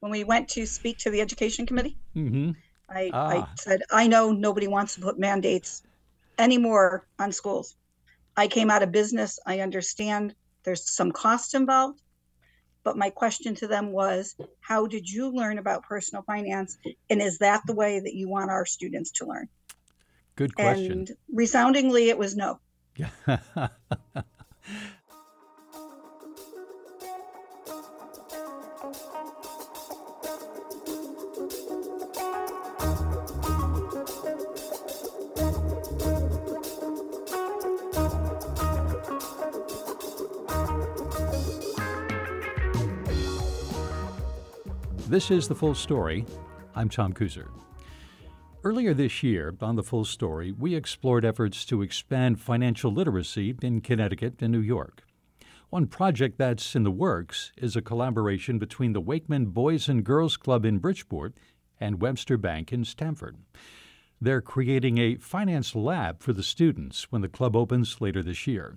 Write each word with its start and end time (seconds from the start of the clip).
when 0.00 0.12
we 0.12 0.24
went 0.24 0.48
to 0.50 0.66
speak 0.66 0.98
to 0.98 1.10
the 1.10 1.20
education 1.20 1.66
committee. 1.66 1.96
Mm-hmm. 2.14 2.52
I, 2.88 3.10
Ah. 3.12 3.28
I 3.28 3.46
said, 3.58 3.82
I 3.90 4.06
know 4.06 4.32
nobody 4.32 4.68
wants 4.68 4.94
to 4.94 5.00
put 5.00 5.18
mandates 5.18 5.82
anymore 6.38 7.06
on 7.18 7.32
schools. 7.32 7.76
I 8.36 8.46
came 8.46 8.70
out 8.70 8.82
of 8.82 8.92
business. 8.92 9.38
I 9.46 9.60
understand 9.60 10.34
there's 10.62 10.88
some 10.90 11.10
cost 11.10 11.54
involved. 11.54 12.02
But 12.84 12.96
my 12.96 13.10
question 13.10 13.54
to 13.56 13.66
them 13.66 13.90
was, 13.90 14.36
how 14.60 14.86
did 14.86 15.10
you 15.10 15.28
learn 15.30 15.58
about 15.58 15.82
personal 15.82 16.22
finance? 16.22 16.78
And 17.10 17.20
is 17.20 17.38
that 17.38 17.62
the 17.66 17.74
way 17.74 17.98
that 17.98 18.14
you 18.14 18.28
want 18.28 18.50
our 18.50 18.64
students 18.64 19.10
to 19.12 19.26
learn? 19.26 19.48
Good 20.36 20.54
question. 20.54 20.92
And 20.92 21.10
resoundingly, 21.32 22.10
it 22.10 22.18
was 22.18 22.36
no. 22.36 22.60
This 45.08 45.30
is 45.30 45.46
The 45.46 45.54
Full 45.54 45.76
Story. 45.76 46.26
I'm 46.74 46.88
Tom 46.88 47.12
Kuser. 47.12 47.46
Earlier 48.64 48.92
this 48.92 49.22
year, 49.22 49.54
on 49.60 49.76
The 49.76 49.84
Full 49.84 50.04
Story, 50.04 50.50
we 50.50 50.74
explored 50.74 51.24
efforts 51.24 51.64
to 51.66 51.80
expand 51.80 52.40
financial 52.40 52.90
literacy 52.90 53.54
in 53.62 53.82
Connecticut 53.82 54.34
and 54.40 54.50
New 54.50 54.58
York. 54.58 55.04
One 55.70 55.86
project 55.86 56.38
that's 56.38 56.74
in 56.74 56.82
the 56.82 56.90
works 56.90 57.52
is 57.56 57.76
a 57.76 57.82
collaboration 57.82 58.58
between 58.58 58.94
the 58.94 59.00
Wakeman 59.00 59.46
Boys 59.46 59.88
and 59.88 60.02
Girls 60.02 60.36
Club 60.36 60.64
in 60.64 60.78
Bridgeport 60.78 61.34
and 61.78 62.02
Webster 62.02 62.36
Bank 62.36 62.72
in 62.72 62.84
Stamford. 62.84 63.36
They're 64.20 64.40
creating 64.40 64.98
a 64.98 65.18
finance 65.18 65.76
lab 65.76 66.20
for 66.20 66.32
the 66.32 66.42
students 66.42 67.12
when 67.12 67.22
the 67.22 67.28
club 67.28 67.54
opens 67.54 68.00
later 68.00 68.24
this 68.24 68.48
year. 68.48 68.76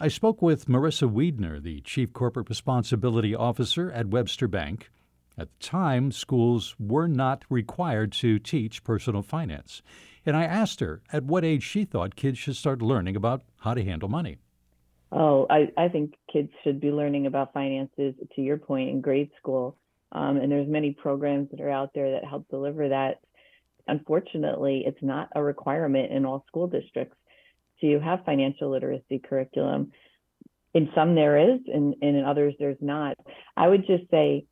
I 0.00 0.08
spoke 0.08 0.40
with 0.40 0.68
Marissa 0.68 1.06
Wiedner, 1.06 1.62
the 1.62 1.82
Chief 1.82 2.14
Corporate 2.14 2.48
Responsibility 2.48 3.34
Officer 3.34 3.92
at 3.92 4.08
Webster 4.08 4.48
Bank. 4.48 4.88
At 5.36 5.48
the 5.50 5.66
time, 5.66 6.12
schools 6.12 6.76
were 6.78 7.08
not 7.08 7.44
required 7.50 8.12
to 8.12 8.38
teach 8.38 8.84
personal 8.84 9.22
finance. 9.22 9.82
And 10.24 10.36
I 10.36 10.44
asked 10.44 10.80
her 10.80 11.02
at 11.12 11.24
what 11.24 11.44
age 11.44 11.62
she 11.62 11.84
thought 11.84 12.16
kids 12.16 12.38
should 12.38 12.56
start 12.56 12.80
learning 12.80 13.16
about 13.16 13.42
how 13.60 13.74
to 13.74 13.84
handle 13.84 14.08
money. 14.08 14.38
Oh, 15.10 15.46
I, 15.50 15.68
I 15.76 15.88
think 15.88 16.14
kids 16.32 16.50
should 16.62 16.80
be 16.80 16.90
learning 16.90 17.26
about 17.26 17.52
finances, 17.52 18.14
to 18.34 18.40
your 18.40 18.56
point, 18.56 18.90
in 18.90 19.00
grade 19.00 19.30
school. 19.38 19.76
Um, 20.12 20.36
and 20.36 20.50
there's 20.50 20.68
many 20.68 20.92
programs 20.92 21.50
that 21.50 21.60
are 21.60 21.70
out 21.70 21.90
there 21.94 22.12
that 22.12 22.24
help 22.24 22.48
deliver 22.48 22.88
that. 22.88 23.20
Unfortunately, 23.86 24.84
it's 24.86 25.02
not 25.02 25.28
a 25.34 25.42
requirement 25.42 26.12
in 26.12 26.24
all 26.24 26.44
school 26.46 26.68
districts 26.68 27.16
to 27.80 28.00
have 28.00 28.24
financial 28.24 28.70
literacy 28.70 29.18
curriculum. 29.18 29.92
In 30.72 30.88
some 30.94 31.14
there 31.14 31.54
is, 31.54 31.60
and, 31.72 31.94
and 32.00 32.16
in 32.16 32.24
others 32.24 32.54
there's 32.58 32.78
not. 32.80 33.16
I 33.56 33.68
would 33.68 33.86
just 33.86 34.10
say 34.10 34.46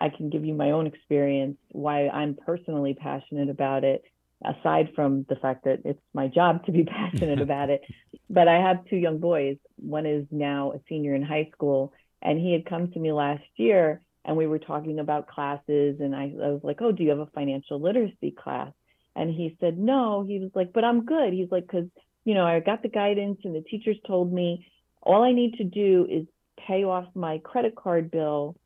I 0.00 0.08
can 0.08 0.30
give 0.30 0.44
you 0.44 0.54
my 0.54 0.70
own 0.70 0.86
experience, 0.86 1.58
why 1.72 2.08
I'm 2.08 2.34
personally 2.34 2.94
passionate 2.94 3.50
about 3.50 3.84
it, 3.84 4.02
aside 4.44 4.90
from 4.94 5.26
the 5.28 5.36
fact 5.36 5.64
that 5.64 5.80
it's 5.84 6.00
my 6.14 6.28
job 6.28 6.64
to 6.66 6.72
be 6.72 6.84
passionate 6.84 7.40
about 7.40 7.70
it. 7.70 7.82
But 8.28 8.48
I 8.48 8.60
have 8.60 8.84
two 8.86 8.96
young 8.96 9.18
boys. 9.18 9.56
One 9.76 10.06
is 10.06 10.26
now 10.30 10.72
a 10.72 10.80
senior 10.88 11.14
in 11.14 11.22
high 11.22 11.50
school, 11.52 11.92
and 12.22 12.38
he 12.38 12.52
had 12.52 12.66
come 12.66 12.90
to 12.92 12.98
me 12.98 13.12
last 13.12 13.44
year 13.56 14.00
and 14.24 14.36
we 14.36 14.46
were 14.46 14.58
talking 14.58 14.98
about 14.98 15.28
classes. 15.28 15.96
And 16.00 16.14
I, 16.14 16.24
I 16.24 16.48
was 16.48 16.60
like, 16.62 16.80
Oh, 16.80 16.92
do 16.92 17.02
you 17.02 17.10
have 17.10 17.18
a 17.18 17.26
financial 17.26 17.80
literacy 17.80 18.32
class? 18.32 18.72
And 19.16 19.30
he 19.34 19.56
said, 19.60 19.78
No. 19.78 20.22
He 20.22 20.38
was 20.38 20.50
like, 20.54 20.72
But 20.72 20.84
I'm 20.84 21.04
good. 21.04 21.32
He's 21.32 21.50
like, 21.50 21.66
Because, 21.66 21.86
you 22.24 22.34
know, 22.34 22.46
I 22.46 22.60
got 22.60 22.82
the 22.82 22.88
guidance 22.88 23.38
and 23.44 23.54
the 23.54 23.62
teachers 23.62 23.96
told 24.06 24.32
me 24.32 24.66
all 25.02 25.22
I 25.22 25.32
need 25.32 25.54
to 25.54 25.64
do 25.64 26.06
is 26.10 26.26
pay 26.66 26.84
off 26.84 27.06
my 27.14 27.38
credit 27.38 27.74
card 27.74 28.10
bill 28.10 28.56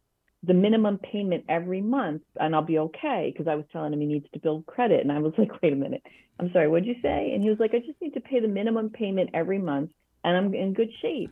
the 0.47 0.55
minimum 0.55 0.99
payment 0.99 1.45
every 1.49 1.81
month 1.81 2.23
and 2.39 2.55
I'll 2.55 2.63
be 2.63 2.79
okay 2.79 3.33
because 3.33 3.49
I 3.51 3.55
was 3.55 3.65
telling 3.73 3.93
him 3.93 4.01
he 4.01 4.07
needs 4.07 4.27
to 4.33 4.41
build 4.41 4.67
credit 4.67 5.01
and 5.01 5.13
I 5.13 5.19
was 5.19 5.33
like 5.39 5.63
wait 5.63 5.73
a 5.73 5.77
minute. 5.77 6.03
I'm 6.39 6.53
sorry 6.53 6.69
what'd 6.69 6.87
you 6.87 6.97
say? 7.03 7.33
And 7.33 7.43
he 7.43 7.51
was 7.51 7.59
like 7.59 7.75
I 7.75 7.79
just 7.79 8.01
need 8.01 8.15
to 8.15 8.21
pay 8.21 8.41
the 8.41 8.49
minimum 8.49 8.91
payment 8.91 9.31
every 9.35 9.59
month 9.59 9.91
and 10.23 10.37
I'm 10.37 10.55
in 10.55 10.73
good 10.73 10.91
shape. 11.01 11.31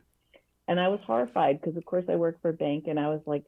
And 0.68 0.78
I 0.78 0.88
was 0.88 1.00
horrified 1.06 1.60
because 1.60 1.76
of 1.76 1.84
course 1.84 2.04
I 2.08 2.16
work 2.16 2.40
for 2.40 2.50
a 2.50 2.54
bank 2.54 2.84
and 2.88 2.98
I 2.98 3.08
was 3.08 3.20
like 3.26 3.44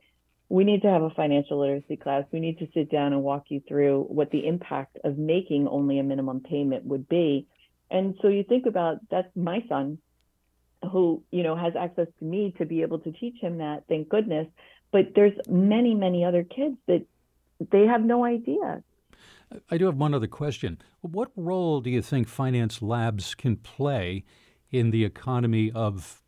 we 0.49 0.65
need 0.65 0.83
to 0.83 0.89
have 0.89 1.03
a 1.03 1.11
financial 1.11 1.61
literacy 1.61 1.97
class. 1.97 2.25
We 2.31 2.39
need 2.39 2.59
to 2.59 2.69
sit 2.75 2.91
down 2.91 3.13
and 3.13 3.23
walk 3.23 3.45
you 3.49 3.63
through 3.67 4.05
what 4.09 4.31
the 4.31 4.47
impact 4.47 4.99
of 5.03 5.17
making 5.17 5.67
only 5.69 5.99
a 5.99 6.03
minimum 6.03 6.41
payment 6.41 6.85
would 6.85 7.09
be. 7.09 7.47
And 7.91 8.15
so 8.21 8.29
you 8.29 8.45
think 8.45 8.67
about 8.67 8.99
that's 9.11 9.29
my 9.35 9.65
son 9.69 9.99
who 10.93 11.23
you 11.31 11.43
know 11.43 11.57
has 11.57 11.75
access 11.79 12.09
to 12.19 12.25
me 12.25 12.55
to 12.59 12.67
be 12.67 12.83
able 12.83 12.99
to 12.99 13.13
teach 13.13 13.37
him 13.41 13.59
that 13.59 13.85
thank 13.89 14.09
goodness 14.09 14.47
but 14.95 15.09
there's 15.15 15.39
many 15.49 15.95
many 15.95 16.25
other 16.25 16.45
kids 16.45 16.77
that 16.87 17.05
they 17.71 17.85
have 17.87 18.03
no 18.03 18.25
idea 18.25 18.83
I 19.71 19.79
do 19.79 19.87
have 19.87 19.97
one 19.97 20.15
other 20.15 20.27
question. 20.27 20.79
What 21.03 21.31
role 21.37 21.81
do 21.81 21.89
you 21.89 22.03
think 22.03 22.27
finance 22.27 22.83
labs 22.83 23.37
can 23.37 23.57
play 23.57 24.25
in 24.73 24.91
the 24.91 25.05
economy 25.05 25.71
of, 25.73 26.23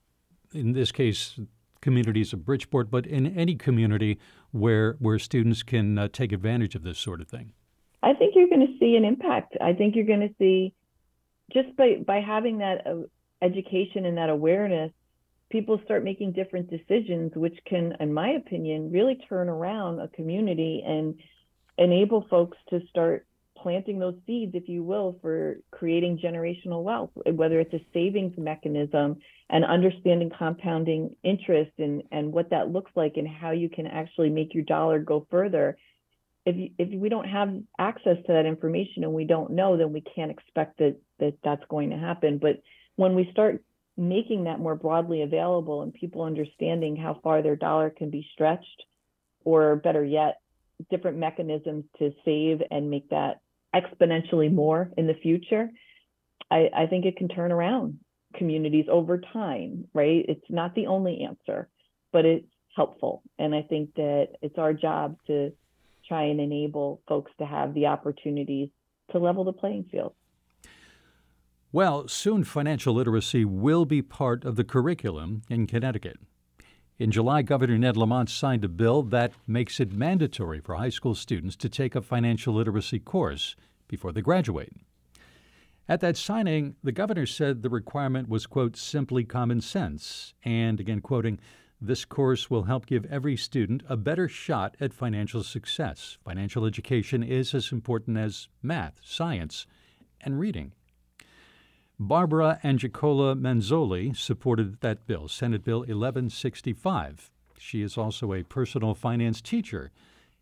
in 0.53 0.75
this 0.75 0.93
case, 0.93 1.41
communities 1.81 2.33
of 2.33 2.45
Bridgeport, 2.45 2.89
but 2.89 3.05
in 3.05 3.27
any 3.27 3.57
community 3.57 4.21
where 4.53 4.97
where 5.01 5.19
students 5.19 5.65
can 5.65 5.99
uh, 5.99 6.09
take 6.13 6.31
advantage 6.31 6.77
of 6.77 6.85
this 6.85 6.99
sort 6.99 7.21
of 7.21 7.27
thing? 7.27 7.53
i 8.03 8.13
think 8.13 8.35
you're 8.35 8.49
going 8.49 8.67
to 8.67 8.79
see 8.79 8.97
an 8.97 9.05
impact 9.05 9.57
i 9.61 9.73
think 9.73 9.95
you're 9.95 10.07
going 10.07 10.21
to 10.21 10.35
see 10.39 10.73
just 11.53 11.75
by 11.77 11.97
by 12.07 12.21
having 12.21 12.59
that 12.59 12.87
uh, 12.87 12.95
education 13.43 14.07
and 14.07 14.17
that 14.17 14.31
awareness 14.31 14.93
people 15.51 15.81
start 15.85 16.05
making 16.05 16.33
different 16.33 16.71
decisions 16.71 17.33
which 17.35 17.59
can 17.67 17.95
in 18.01 18.13
my 18.13 18.31
opinion 18.31 18.91
really 18.91 19.19
turn 19.29 19.49
around 19.49 20.01
a 20.01 20.09
community 20.09 20.83
and 20.87 21.15
enable 21.79 22.27
folks 22.29 22.57
to 22.71 22.81
start 22.89 23.27
planting 23.57 23.99
those 23.99 24.15
seeds 24.27 24.53
if 24.55 24.69
you 24.69 24.83
will 24.83 25.19
for 25.23 25.57
creating 25.71 26.19
generational 26.19 26.83
wealth 26.83 27.11
whether 27.33 27.61
it's 27.61 27.73
a 27.75 27.81
savings 27.93 28.37
mechanism 28.37 29.17
and 29.49 29.65
understanding 29.65 30.31
compounding 30.37 31.15
interest 31.23 31.71
and 31.79 32.03
and 32.11 32.33
what 32.33 32.51
that 32.51 32.71
looks 32.71 32.91
like 32.97 33.15
and 33.17 33.29
how 33.29 33.53
you 33.53 33.69
can 33.69 33.87
actually 33.87 34.29
make 34.29 34.55
your 34.55 34.65
dollar 34.65 34.99
go 34.99 35.27
further. 35.31 35.77
If 36.45 36.57
you, 36.57 36.71
if 36.79 37.01
we 37.01 37.09
don't 37.09 37.29
have 37.29 37.55
access 37.79 38.17
to 38.27 38.33
that 38.33 38.47
information 38.47 39.05
and 39.05 39.13
we 39.13 39.25
don't 39.25 39.53
know 39.53 39.77
then 39.77 39.93
we 39.93 40.01
can't 40.01 40.31
expect 40.31 40.79
that 40.79 40.97
that 41.21 41.35
that's 41.45 41.65
going 41.69 41.91
to 41.91 41.97
happen. 41.97 42.39
But 42.39 42.63
when 42.97 43.15
we 43.15 43.29
start 43.31 43.63
making 43.97 44.45
that 44.45 44.61
more 44.61 44.75
broadly 44.75 45.23
available 45.23 45.83
and 45.83 45.93
people 45.95 46.23
understanding 46.23 46.97
how 46.97 47.19
far 47.23 47.43
their 47.43 47.57
dollar 47.57 47.91
can 47.91 48.11
be 48.11 48.27
stretched 48.33 48.85
or 49.45 49.77
better 49.77 50.05
yet 50.05 50.41
different 50.91 51.17
mechanisms 51.17 51.85
to 51.99 52.13
save 52.25 52.61
and 52.71 52.91
make 52.91 53.09
that 53.09 53.41
exponentially 53.75 54.53
more 54.53 54.91
in 54.97 55.07
the 55.07 55.15
future 55.15 55.71
I, 56.51 56.69
I 56.77 56.87
think 56.87 57.07
it 57.07 57.17
can 57.17 57.29
turn 57.29 57.51
around 57.51 57.99
communities 58.35 58.87
over 58.91 59.19
time 59.19 59.87
right? 59.95 60.25
It's 60.29 60.45
not 60.51 60.75
the 60.75 60.87
only 60.87 61.23
answer 61.23 61.69
but 62.13 62.25
it's 62.25 62.47
helpful. 62.75 63.23
And 63.39 63.55
i 63.55 63.63
think 63.63 63.95
that 63.95 64.29
it's 64.43 64.59
our 64.59 64.75
job 64.75 65.17
to 65.29 65.53
try 66.07 66.25
and 66.25 66.41
enable 66.41 67.01
folks 67.09 67.33
to 67.39 67.47
have 67.47 67.73
the 67.75 67.87
opportunities 67.87 68.69
to 69.13 69.19
level 69.19 69.45
the 69.45 69.53
playing 69.53 69.87
field 69.91 70.15
Well, 71.73 72.07
soon 72.07 72.45
financial 72.45 72.95
literacy 72.95 73.45
will 73.45 73.85
be 73.85 74.01
part 74.01 74.45
of 74.45 74.57
the 74.57 74.65
curriculum 74.65 75.43
in 75.51 75.67
Connecticut. 75.67 76.19
In 76.99 77.11
July, 77.11 77.43
Governor 77.43 77.77
Ned 77.77 77.97
Lamont 77.97 78.31
signed 78.31 78.65
a 78.65 78.69
bill 78.69 79.03
that 79.03 79.33
makes 79.47 79.81
it 79.81 79.93
mandatory 79.93 80.61
for 80.61 80.77
high 80.77 80.91
school 80.91 81.15
students 81.15 81.57
to 81.57 81.69
take 81.69 81.95
a 81.95 82.01
financial 82.01 82.55
literacy 82.55 83.01
course 83.01 83.57
before 83.89 84.13
they 84.13 84.23
graduate. 84.23 84.73
At 85.89 86.01
that 86.01 86.17
signing, 86.17 86.77
the 86.83 86.93
governor 86.93 87.27
said 87.27 87.63
the 87.63 87.69
requirement 87.69 88.29
was, 88.29 88.47
quote, 88.47 88.77
simply 88.77 89.25
common 89.25 89.61
sense, 89.61 90.35
and 90.45 90.81
again, 90.81 91.01
quoting, 91.01 91.39
this 91.81 92.05
course 92.05 92.49
will 92.49 92.63
help 92.63 92.87
give 92.87 93.05
every 93.07 93.37
student 93.37 93.83
a 93.89 93.97
better 93.97 94.29
shot 94.29 94.77
at 94.81 94.95
financial 94.95 95.43
success. 95.43 96.17
Financial 96.25 96.65
education 96.65 97.23
is 97.23 97.55
as 97.55 97.71
important 97.71 98.17
as 98.17 98.49
math, 98.63 99.01
science, 99.05 99.67
and 100.23 100.41
reading. 100.41 100.73
Barbara 101.99 102.61
Angelicola 102.63 103.35
Manzoli 103.35 104.15
supported 104.15 104.83
that 104.83 105.07
bill, 105.07 105.29
Senate 105.29 105.65
Bill 105.65 105.79
1165. 105.79 107.31
She 107.57 107.81
is 107.81 107.97
also 107.97 108.35
a 108.35 108.43
personal 108.43 108.95
finance 108.95 109.41
teacher 109.41 109.91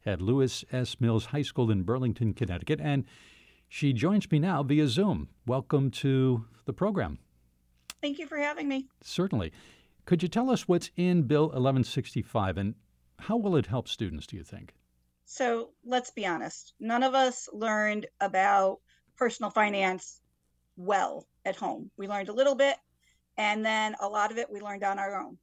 at 0.04 0.20
Lewis 0.20 0.64
S. 0.72 1.00
Mills 1.00 1.26
High 1.26 1.42
School 1.42 1.70
in 1.70 1.84
Burlington, 1.84 2.34
Connecticut, 2.34 2.80
and 2.80 3.04
she 3.68 3.92
joins 3.92 4.28
me 4.32 4.40
now 4.40 4.64
via 4.64 4.88
Zoom. 4.88 5.28
Welcome 5.46 5.92
to 5.92 6.44
the 6.64 6.72
program. 6.72 7.18
Thank 8.02 8.18
you 8.18 8.26
for 8.26 8.38
having 8.38 8.66
me. 8.66 8.88
Certainly. 9.04 9.52
Could 10.06 10.24
you 10.24 10.28
tell 10.28 10.50
us 10.50 10.66
what's 10.66 10.90
in 10.96 11.22
Bill 11.22 11.44
1165 11.44 12.58
and 12.58 12.74
how 13.20 13.36
will 13.36 13.54
it 13.54 13.66
help 13.66 13.86
students, 13.86 14.26
do 14.26 14.36
you 14.36 14.42
think? 14.42 14.74
So 15.24 15.70
let's 15.84 16.10
be 16.10 16.26
honest. 16.26 16.74
None 16.80 17.04
of 17.04 17.14
us 17.14 17.48
learned 17.52 18.06
about 18.20 18.80
personal 19.16 19.50
finance 19.50 20.20
well 20.76 21.28
at 21.44 21.56
home. 21.56 21.90
We 21.96 22.08
learned 22.08 22.28
a 22.28 22.34
little 22.34 22.54
bit, 22.54 22.76
and 23.36 23.64
then 23.64 23.96
a 24.00 24.08
lot 24.08 24.30
of 24.30 24.38
it 24.38 24.50
we 24.50 24.60
learned 24.60 24.84
on 24.84 24.98
our 24.98 25.20
own. 25.20 25.38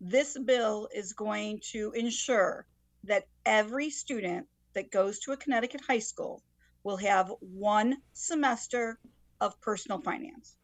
This 0.00 0.38
bill 0.38 0.88
is 0.94 1.12
going 1.12 1.60
to 1.72 1.92
ensure 1.92 2.66
that 3.04 3.26
every 3.44 3.90
student 3.90 4.46
that 4.74 4.90
goes 4.90 5.18
to 5.20 5.32
a 5.32 5.36
Connecticut 5.36 5.80
high 5.86 5.98
school 5.98 6.42
will 6.84 6.96
have 6.96 7.32
one 7.40 7.96
semester 8.12 8.98
of 9.40 9.60
personal 9.60 10.00
finance. 10.00 10.56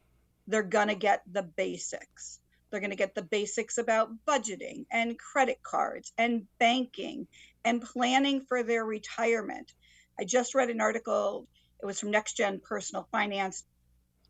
They're 0.47 0.63
going 0.63 0.89
to 0.89 0.95
get 0.95 1.23
the 1.31 1.43
basics. 1.43 2.41
They're 2.71 2.81
going 2.81 2.91
to 2.91 2.97
get 2.97 3.15
the 3.15 3.23
basics 3.23 3.79
about 3.79 4.11
budgeting 4.27 4.87
and 4.91 5.19
credit 5.19 5.63
cards 5.63 6.13
and 6.19 6.47
banking 6.59 7.27
and 7.65 7.81
planning 7.81 8.41
for 8.41 8.63
their 8.63 8.85
retirement. 8.85 9.73
I 10.19 10.25
just 10.25 10.55
read 10.55 10.71
an 10.71 10.81
article, 10.81 11.49
it 11.83 11.87
was 11.87 12.01
from 12.01 12.11
Next 12.11 12.37
Gen 12.37 12.61
Personal 12.61 13.09
Finance, 13.11 13.65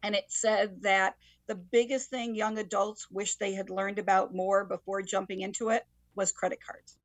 and 0.04 0.14
it 0.14 0.26
said 0.28 0.82
that 0.82 1.14
the 1.46 1.54
biggest 1.54 2.10
thing 2.10 2.34
young 2.34 2.58
adults 2.58 3.10
wish 3.10 3.36
they 3.36 3.54
had 3.54 3.70
learned 3.70 3.98
about 3.98 4.34
more 4.34 4.66
before 4.66 5.00
jumping 5.00 5.40
into 5.40 5.70
it 5.70 5.82
was 6.14 6.30
credit 6.30 6.58
cards. 6.64 6.98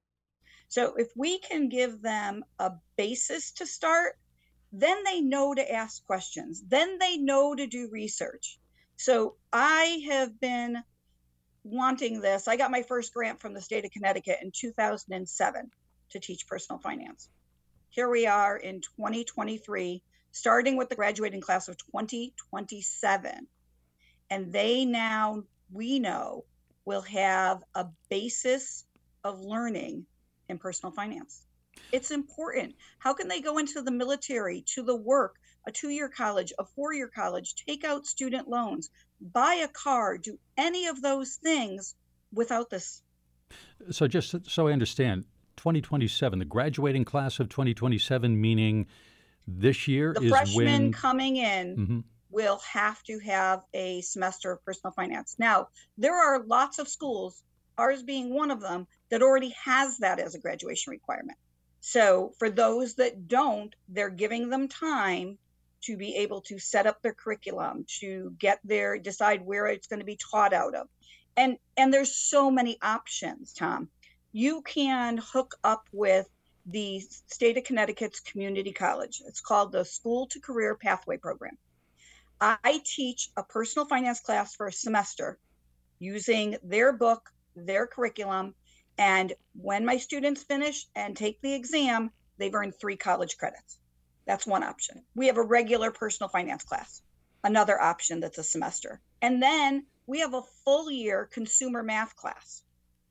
So 0.67 0.95
if 0.97 1.07
we 1.15 1.39
can 1.39 1.69
give 1.69 2.01
them 2.01 2.43
a 2.59 2.73
basis 2.97 3.53
to 3.53 3.65
start, 3.65 4.17
then 4.73 5.03
they 5.05 5.21
know 5.21 5.55
to 5.55 5.73
ask 5.73 6.05
questions, 6.05 6.61
then 6.67 6.99
they 6.99 7.15
know 7.15 7.55
to 7.55 7.67
do 7.67 7.89
research. 7.89 8.59
So 8.97 9.35
I 9.53 10.03
have 10.09 10.37
been 10.41 10.83
wanting 11.63 12.19
this. 12.19 12.49
I 12.49 12.57
got 12.57 12.69
my 12.69 12.83
first 12.83 13.13
grant 13.13 13.39
from 13.39 13.53
the 13.53 13.61
state 13.61 13.85
of 13.85 13.91
Connecticut 13.91 14.39
in 14.41 14.51
2007 14.53 15.71
to 16.09 16.19
teach 16.19 16.47
personal 16.47 16.79
finance. 16.79 17.29
Here 17.87 18.09
we 18.09 18.27
are 18.27 18.57
in 18.57 18.81
2023, 18.81 20.03
starting 20.31 20.77
with 20.77 20.89
the 20.89 20.95
graduating 20.95 21.41
class 21.41 21.67
of 21.67 21.77
2027. 21.77 23.47
And 24.29 24.53
they 24.53 24.85
now, 24.85 25.43
we 25.71 25.99
know, 25.99 26.45
will 26.85 27.01
have 27.01 27.63
a 27.75 27.87
basis 28.09 28.85
of 29.23 29.39
learning 29.39 30.05
in 30.47 30.57
personal 30.57 30.91
finance. 30.91 31.45
It's 31.91 32.11
important. 32.11 32.75
How 32.99 33.13
can 33.13 33.27
they 33.27 33.41
go 33.41 33.57
into 33.57 33.81
the 33.81 33.91
military, 33.91 34.63
to 34.73 34.83
the 34.83 34.95
work, 34.95 35.35
a 35.67 35.71
two 35.71 35.89
year 35.89 36.09
college, 36.09 36.53
a 36.59 36.65
four 36.65 36.93
year 36.93 37.07
college, 37.07 37.55
take 37.55 37.83
out 37.83 38.05
student 38.05 38.47
loans, 38.47 38.89
buy 39.21 39.55
a 39.55 39.67
car, 39.67 40.17
do 40.17 40.37
any 40.57 40.87
of 40.87 41.01
those 41.01 41.35
things 41.35 41.95
without 42.33 42.69
this? 42.69 43.01
So, 43.91 44.07
just 44.07 44.49
so 44.49 44.67
I 44.67 44.73
understand, 44.73 45.25
2027, 45.57 46.39
the 46.39 46.45
graduating 46.45 47.05
class 47.05 47.39
of 47.39 47.49
2027, 47.49 48.39
meaning 48.39 48.87
this 49.57 49.87
year 49.87 50.13
the 50.13 50.23
is 50.23 50.29
freshmen 50.29 50.65
when. 50.65 50.91
coming 50.91 51.37
in 51.37 51.75
Mhm. 51.75 52.03
will 52.29 52.59
have 52.59 53.01
to 53.03 53.19
have 53.19 53.63
a 53.73 54.01
semester 54.01 54.51
of 54.51 54.63
personal 54.63 54.93
finance. 54.93 55.35
Now, 55.39 55.69
there 55.97 56.15
are 56.15 56.43
lots 56.45 56.77
of 56.79 56.87
schools, 56.87 57.43
ours 57.77 58.03
being 58.03 58.33
one 58.33 58.51
of 58.51 58.61
them, 58.61 58.87
that 59.09 59.21
already 59.23 59.49
has 59.63 59.97
that 59.99 60.19
as 60.19 60.35
a 60.35 60.39
graduation 60.39 60.91
requirement. 60.91 61.37
So 61.81 62.33
for 62.37 62.49
those 62.49 62.95
that 62.95 63.27
don't, 63.27 63.73
they're 63.87 64.09
giving 64.09 64.49
them 64.49 64.67
time 64.67 65.39
to 65.81 65.95
be 65.97 66.15
able 66.17 66.41
to 66.41 66.59
set 66.59 66.85
up 66.85 67.01
their 67.01 67.13
curriculum, 67.13 67.85
to 68.01 68.35
get 68.37 68.59
there, 68.63 68.99
decide 68.99 69.45
where 69.45 69.67
it's 69.67 69.87
going 69.87 70.01
to 70.01 70.05
be 70.05 70.17
taught 70.17 70.53
out 70.53 70.75
of. 70.75 70.87
And 71.37 71.57
and 71.77 71.93
there's 71.93 72.15
so 72.15 72.51
many 72.51 72.77
options, 72.81 73.53
Tom. 73.53 73.89
You 74.33 74.61
can 74.61 75.17
hook 75.17 75.55
up 75.63 75.87
with 75.93 76.27
the 76.65 76.99
state 77.27 77.57
of 77.57 77.63
Connecticut's 77.63 78.19
community 78.19 78.71
college. 78.71 79.21
It's 79.25 79.41
called 79.41 79.71
the 79.71 79.85
School 79.85 80.27
to 80.27 80.39
Career 80.39 80.75
Pathway 80.75 81.17
Program. 81.17 81.57
I 82.41 82.81
teach 82.85 83.29
a 83.35 83.43
personal 83.43 83.85
finance 83.87 84.21
class 84.21 84.55
for 84.55 84.67
a 84.67 84.71
semester 84.71 85.37
using 85.99 86.57
their 86.63 86.93
book, 86.93 87.29
their 87.55 87.85
curriculum, 87.85 88.55
and 88.97 89.33
when 89.53 89.85
my 89.85 89.97
students 89.97 90.43
finish 90.43 90.85
and 90.95 91.15
take 91.15 91.41
the 91.41 91.53
exam, 91.53 92.11
they've 92.37 92.53
earned 92.53 92.75
three 92.75 92.97
college 92.97 93.37
credits. 93.37 93.77
That's 94.25 94.45
one 94.45 94.63
option. 94.63 95.03
We 95.15 95.27
have 95.27 95.37
a 95.37 95.43
regular 95.43 95.91
personal 95.91 96.29
finance 96.29 96.63
class, 96.63 97.01
another 97.43 97.79
option 97.79 98.19
that's 98.19 98.37
a 98.37 98.43
semester. 98.43 99.01
And 99.21 99.41
then 99.41 99.85
we 100.05 100.19
have 100.19 100.33
a 100.33 100.43
full 100.63 100.91
year 100.91 101.29
consumer 101.31 101.83
math 101.83 102.15
class 102.15 102.61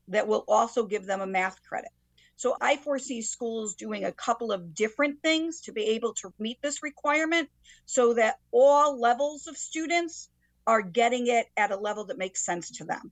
that 0.09 0.29
will 0.29 0.45
also 0.47 0.85
give 0.85 1.07
them 1.07 1.21
a 1.21 1.27
math 1.27 1.63
credit. 1.63 1.91
So 2.39 2.57
I 2.61 2.77
foresee 2.77 3.21
schools 3.23 3.75
doing 3.75 4.05
a 4.05 4.13
couple 4.13 4.53
of 4.53 4.73
different 4.73 5.21
things 5.23 5.61
to 5.63 5.73
be 5.73 5.83
able 5.87 6.15
to 6.15 6.33
meet 6.39 6.63
this 6.63 6.85
requirement 6.85 7.51
so 7.85 8.15
that 8.15 8.39
all 8.53 8.99
levels 8.99 9.49
of 9.49 9.57
students 9.57 10.29
are 10.65 10.81
getting 10.81 11.27
it 11.27 11.47
at 11.57 11.73
a 11.73 11.77
level 11.77 12.05
that 12.05 12.17
makes 12.17 12.47
sense 12.47 12.71
to 12.71 12.85
them. 12.85 13.11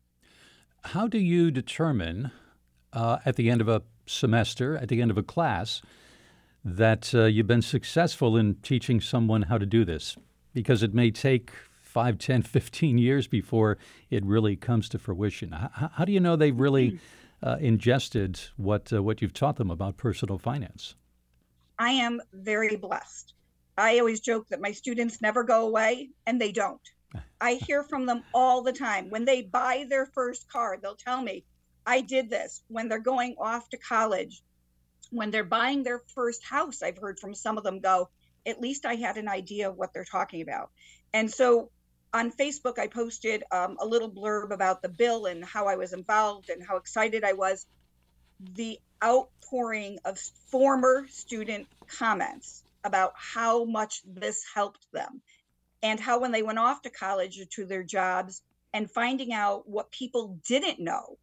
How 0.84 1.08
do 1.08 1.18
you 1.18 1.50
determine 1.50 2.30
uh, 2.92 3.18
at 3.26 3.34
the 3.34 3.50
end 3.50 3.60
of 3.60 3.68
a 3.68 3.82
semester, 4.06 4.76
at 4.76 4.88
the 4.88 5.02
end 5.02 5.10
of 5.10 5.18
a 5.18 5.24
class, 5.24 5.82
that 6.64 7.12
uh, 7.12 7.24
you've 7.24 7.48
been 7.48 7.62
successful 7.62 8.36
in 8.36 8.54
teaching 8.62 9.00
someone 9.00 9.42
how 9.42 9.58
to 9.58 9.66
do 9.66 9.84
this? 9.84 10.16
Because 10.54 10.84
it 10.84 10.94
may 10.94 11.10
take 11.10 11.50
5, 11.82 12.16
10, 12.18 12.42
15 12.42 12.96
years 12.96 13.26
before 13.26 13.76
it 14.08 14.24
really 14.24 14.54
comes 14.54 14.88
to 14.90 15.00
fruition. 15.00 15.50
How 15.50 16.04
do 16.04 16.12
you 16.12 16.20
know 16.20 16.36
they've 16.36 16.56
really 16.56 17.00
uh, 17.42 17.56
ingested 17.60 18.40
what, 18.56 18.92
uh, 18.92 19.02
what 19.02 19.22
you've 19.22 19.32
taught 19.32 19.56
them 19.56 19.70
about 19.70 19.96
personal 19.96 20.38
finance? 20.38 20.94
I 21.78 21.90
am 21.90 22.20
very 22.32 22.76
blessed. 22.76 23.34
I 23.76 23.98
always 23.98 24.20
joke 24.20 24.48
that 24.48 24.60
my 24.60 24.72
students 24.72 25.20
never 25.20 25.44
go 25.44 25.66
away, 25.66 26.10
and 26.26 26.40
they 26.40 26.52
don't. 26.52 26.80
I 27.40 27.54
hear 27.54 27.82
from 27.84 28.06
them 28.06 28.22
all 28.34 28.62
the 28.62 28.72
time. 28.72 29.10
When 29.10 29.24
they 29.24 29.42
buy 29.42 29.86
their 29.88 30.06
first 30.06 30.50
car, 30.50 30.78
they'll 30.80 30.96
tell 30.96 31.22
me, 31.22 31.44
I 31.86 32.00
did 32.00 32.30
this. 32.30 32.62
When 32.68 32.88
they're 32.88 32.98
going 32.98 33.36
off 33.38 33.68
to 33.70 33.76
college, 33.76 34.42
when 35.10 35.30
they're 35.30 35.44
buying 35.44 35.82
their 35.82 36.02
first 36.14 36.44
house, 36.44 36.82
I've 36.82 36.98
heard 36.98 37.18
from 37.18 37.34
some 37.34 37.58
of 37.58 37.64
them 37.64 37.80
go, 37.80 38.08
at 38.44 38.60
least 38.60 38.86
I 38.86 38.94
had 38.94 39.16
an 39.16 39.28
idea 39.28 39.68
of 39.68 39.76
what 39.76 39.92
they're 39.92 40.04
talking 40.04 40.42
about. 40.42 40.70
And 41.12 41.30
so 41.30 41.70
on 42.12 42.32
Facebook, 42.32 42.78
I 42.78 42.86
posted 42.86 43.44
um, 43.52 43.76
a 43.80 43.86
little 43.86 44.10
blurb 44.10 44.50
about 44.50 44.82
the 44.82 44.88
bill 44.88 45.26
and 45.26 45.44
how 45.44 45.66
I 45.66 45.76
was 45.76 45.92
involved 45.92 46.50
and 46.50 46.62
how 46.62 46.76
excited 46.76 47.24
I 47.24 47.32
was. 47.32 47.66
The 48.54 48.78
outpouring 49.02 49.98
of 50.04 50.18
former 50.18 51.06
student 51.08 51.66
comments 51.86 52.64
about 52.84 53.12
how 53.16 53.64
much 53.64 54.02
this 54.06 54.44
helped 54.54 54.90
them 54.92 55.20
and 55.82 56.00
how 56.00 56.20
when 56.20 56.32
they 56.32 56.42
went 56.42 56.58
off 56.58 56.82
to 56.82 56.90
college 56.90 57.40
or 57.40 57.44
to 57.44 57.66
their 57.66 57.82
jobs 57.82 58.42
and 58.72 58.90
finding 58.90 59.32
out 59.32 59.68
what 59.68 59.90
people 59.90 60.38
didn't 60.46 60.80
know, 60.80 61.18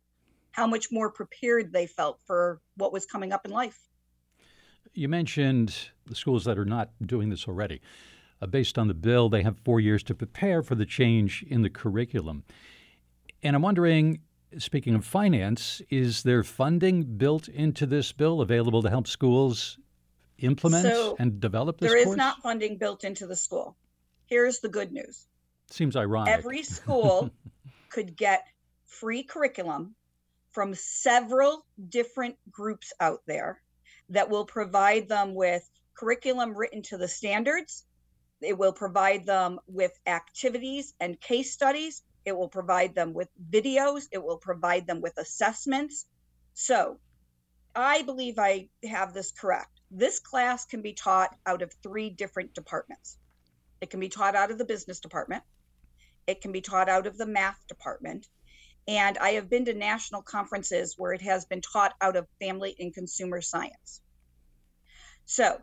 how 0.51 0.67
much 0.67 0.91
more 0.91 1.09
prepared 1.09 1.71
they 1.71 1.87
felt 1.87 2.19
for 2.25 2.59
what 2.75 2.91
was 2.93 3.05
coming 3.05 3.31
up 3.31 3.45
in 3.45 3.51
life. 3.51 3.79
You 4.93 5.07
mentioned 5.07 5.89
the 6.05 6.15
schools 6.15 6.45
that 6.45 6.57
are 6.59 6.65
not 6.65 6.91
doing 7.03 7.29
this 7.29 7.47
already. 7.47 7.81
Uh, 8.43 8.45
based 8.45 8.77
on 8.77 8.89
the 8.89 8.93
bill, 8.93 9.29
they 9.29 9.41
have 9.41 9.57
four 9.63 9.79
years 9.79 10.03
to 10.03 10.13
prepare 10.13 10.61
for 10.61 10.75
the 10.75 10.85
change 10.85 11.45
in 11.47 11.61
the 11.61 11.69
curriculum. 11.69 12.43
And 13.41 13.55
I'm 13.55 13.61
wondering, 13.61 14.19
speaking 14.57 14.95
of 14.95 15.05
finance, 15.05 15.81
is 15.89 16.23
there 16.23 16.43
funding 16.43 17.03
built 17.03 17.47
into 17.47 17.85
this 17.85 18.11
bill 18.11 18.41
available 18.41 18.81
to 18.81 18.89
help 18.89 19.07
schools 19.07 19.79
implement 20.39 20.85
So, 20.85 21.15
and 21.19 21.39
develop 21.39 21.79
this 21.79 21.89
There 21.89 21.97
is 21.97 22.05
course? 22.05 22.17
not 22.17 22.41
funding 22.41 22.77
built 22.77 23.05
into 23.05 23.27
the 23.27 23.35
school. 23.35 23.77
Here's 24.25 24.59
the 24.59 24.67
good 24.67 24.91
news 24.91 25.25
Seems 25.69 25.95
ironic. 25.95 26.33
every 26.33 26.63
school 26.63 27.31
could 27.89 28.17
get 28.17 28.45
free 28.85 29.23
curriculum 29.23 29.95
from 30.51 30.75
several 30.75 31.65
different 31.87 32.35
groups 32.51 32.91
out 32.99 33.21
there 33.25 33.61
that 34.09 34.29
will 34.29 34.45
provide 34.45 35.07
them 35.07 35.33
with 35.33 35.69
curriculum 35.93 36.57
written 36.57 36.81
to 36.81 36.97
the 36.97 37.07
standards. 37.07 37.85
It 38.43 38.57
will 38.57 38.73
provide 38.73 39.25
them 39.25 39.59
with 39.67 39.91
activities 40.05 40.93
and 40.99 41.19
case 41.19 41.51
studies. 41.51 42.03
It 42.25 42.35
will 42.35 42.49
provide 42.49 42.95
them 42.95 43.13
with 43.13 43.29
videos. 43.49 44.07
It 44.11 44.23
will 44.23 44.37
provide 44.37 44.87
them 44.87 45.01
with 45.01 45.17
assessments. 45.17 46.05
So 46.53 46.99
I 47.75 48.03
believe 48.03 48.37
I 48.37 48.69
have 48.87 49.13
this 49.13 49.31
correct. 49.31 49.81
This 49.89 50.19
class 50.19 50.65
can 50.65 50.81
be 50.81 50.93
taught 50.93 51.35
out 51.45 51.61
of 51.61 51.73
three 51.81 52.09
different 52.09 52.53
departments. 52.53 53.17
It 53.81 53.89
can 53.89 53.99
be 53.99 54.09
taught 54.09 54.35
out 54.35 54.51
of 54.51 54.57
the 54.57 54.65
business 54.65 54.99
department. 54.99 55.43
It 56.27 56.41
can 56.41 56.51
be 56.51 56.61
taught 56.61 56.87
out 56.87 57.07
of 57.07 57.17
the 57.17 57.25
math 57.25 57.59
department. 57.67 58.27
And 58.87 59.17
I 59.17 59.31
have 59.31 59.49
been 59.49 59.65
to 59.65 59.73
national 59.73 60.21
conferences 60.21 60.95
where 60.97 61.13
it 61.13 61.21
has 61.21 61.45
been 61.45 61.61
taught 61.61 61.93
out 62.01 62.15
of 62.15 62.27
family 62.39 62.75
and 62.79 62.93
consumer 62.93 63.41
science. 63.41 64.01
So, 65.25 65.59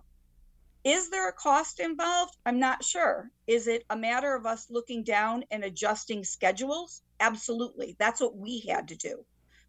is 0.84 1.10
there 1.10 1.28
a 1.28 1.32
cost 1.32 1.78
involved? 1.78 2.37
I'm 2.46 2.58
not 2.58 2.84
sure. 2.84 3.30
Is 3.46 3.66
it 3.68 3.84
a 3.90 3.96
matter 3.96 4.34
of 4.34 4.46
us 4.46 4.70
looking 4.70 5.04
down 5.04 5.44
and 5.50 5.64
adjusting 5.64 6.25
schedules? 6.25 7.02
Absolutely. 7.20 7.96
That's 7.99 8.20
what 8.20 8.37
we 8.37 8.60
had 8.60 8.88
to 8.88 8.96
do. 8.96 9.25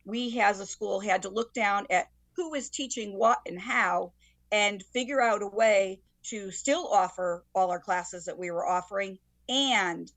We, 0.05 0.39
as 0.39 0.59
a 0.59 0.65
school, 0.65 0.99
had 0.99 1.23
to 1.23 1.29
look 1.29 1.53
down 1.53 1.85
at 1.89 2.07
who 2.35 2.53
is 2.53 2.69
teaching 2.69 3.17
what 3.17 3.39
and 3.45 3.59
how 3.59 4.13
and 4.51 4.83
figure 4.93 5.21
out 5.21 5.43
a 5.43 5.47
way 5.47 5.99
to 6.23 6.49
still 6.51 6.87
offer 6.87 7.45
all 7.53 7.71
our 7.71 7.79
classes 7.79 8.25
that 8.25 8.37
we 8.37 8.51
were 8.51 8.67
offering 8.67 9.17
and 9.49 10.11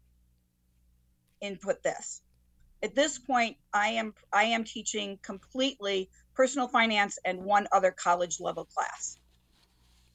input 1.41 1.83
this. 1.83 2.23
At 2.83 2.95
this 2.95 3.19
point, 3.19 3.57
I 3.73 3.89
am 3.89 4.15
I 4.33 4.45
am 4.45 4.63
teaching 4.63 5.19
completely 5.23 6.11
personal 6.35 6.69
finance 6.69 7.19
and 7.25 7.43
one 7.43 7.67
other 7.73 7.91
college 7.91 8.41
level 8.41 8.67
class. 8.67 9.19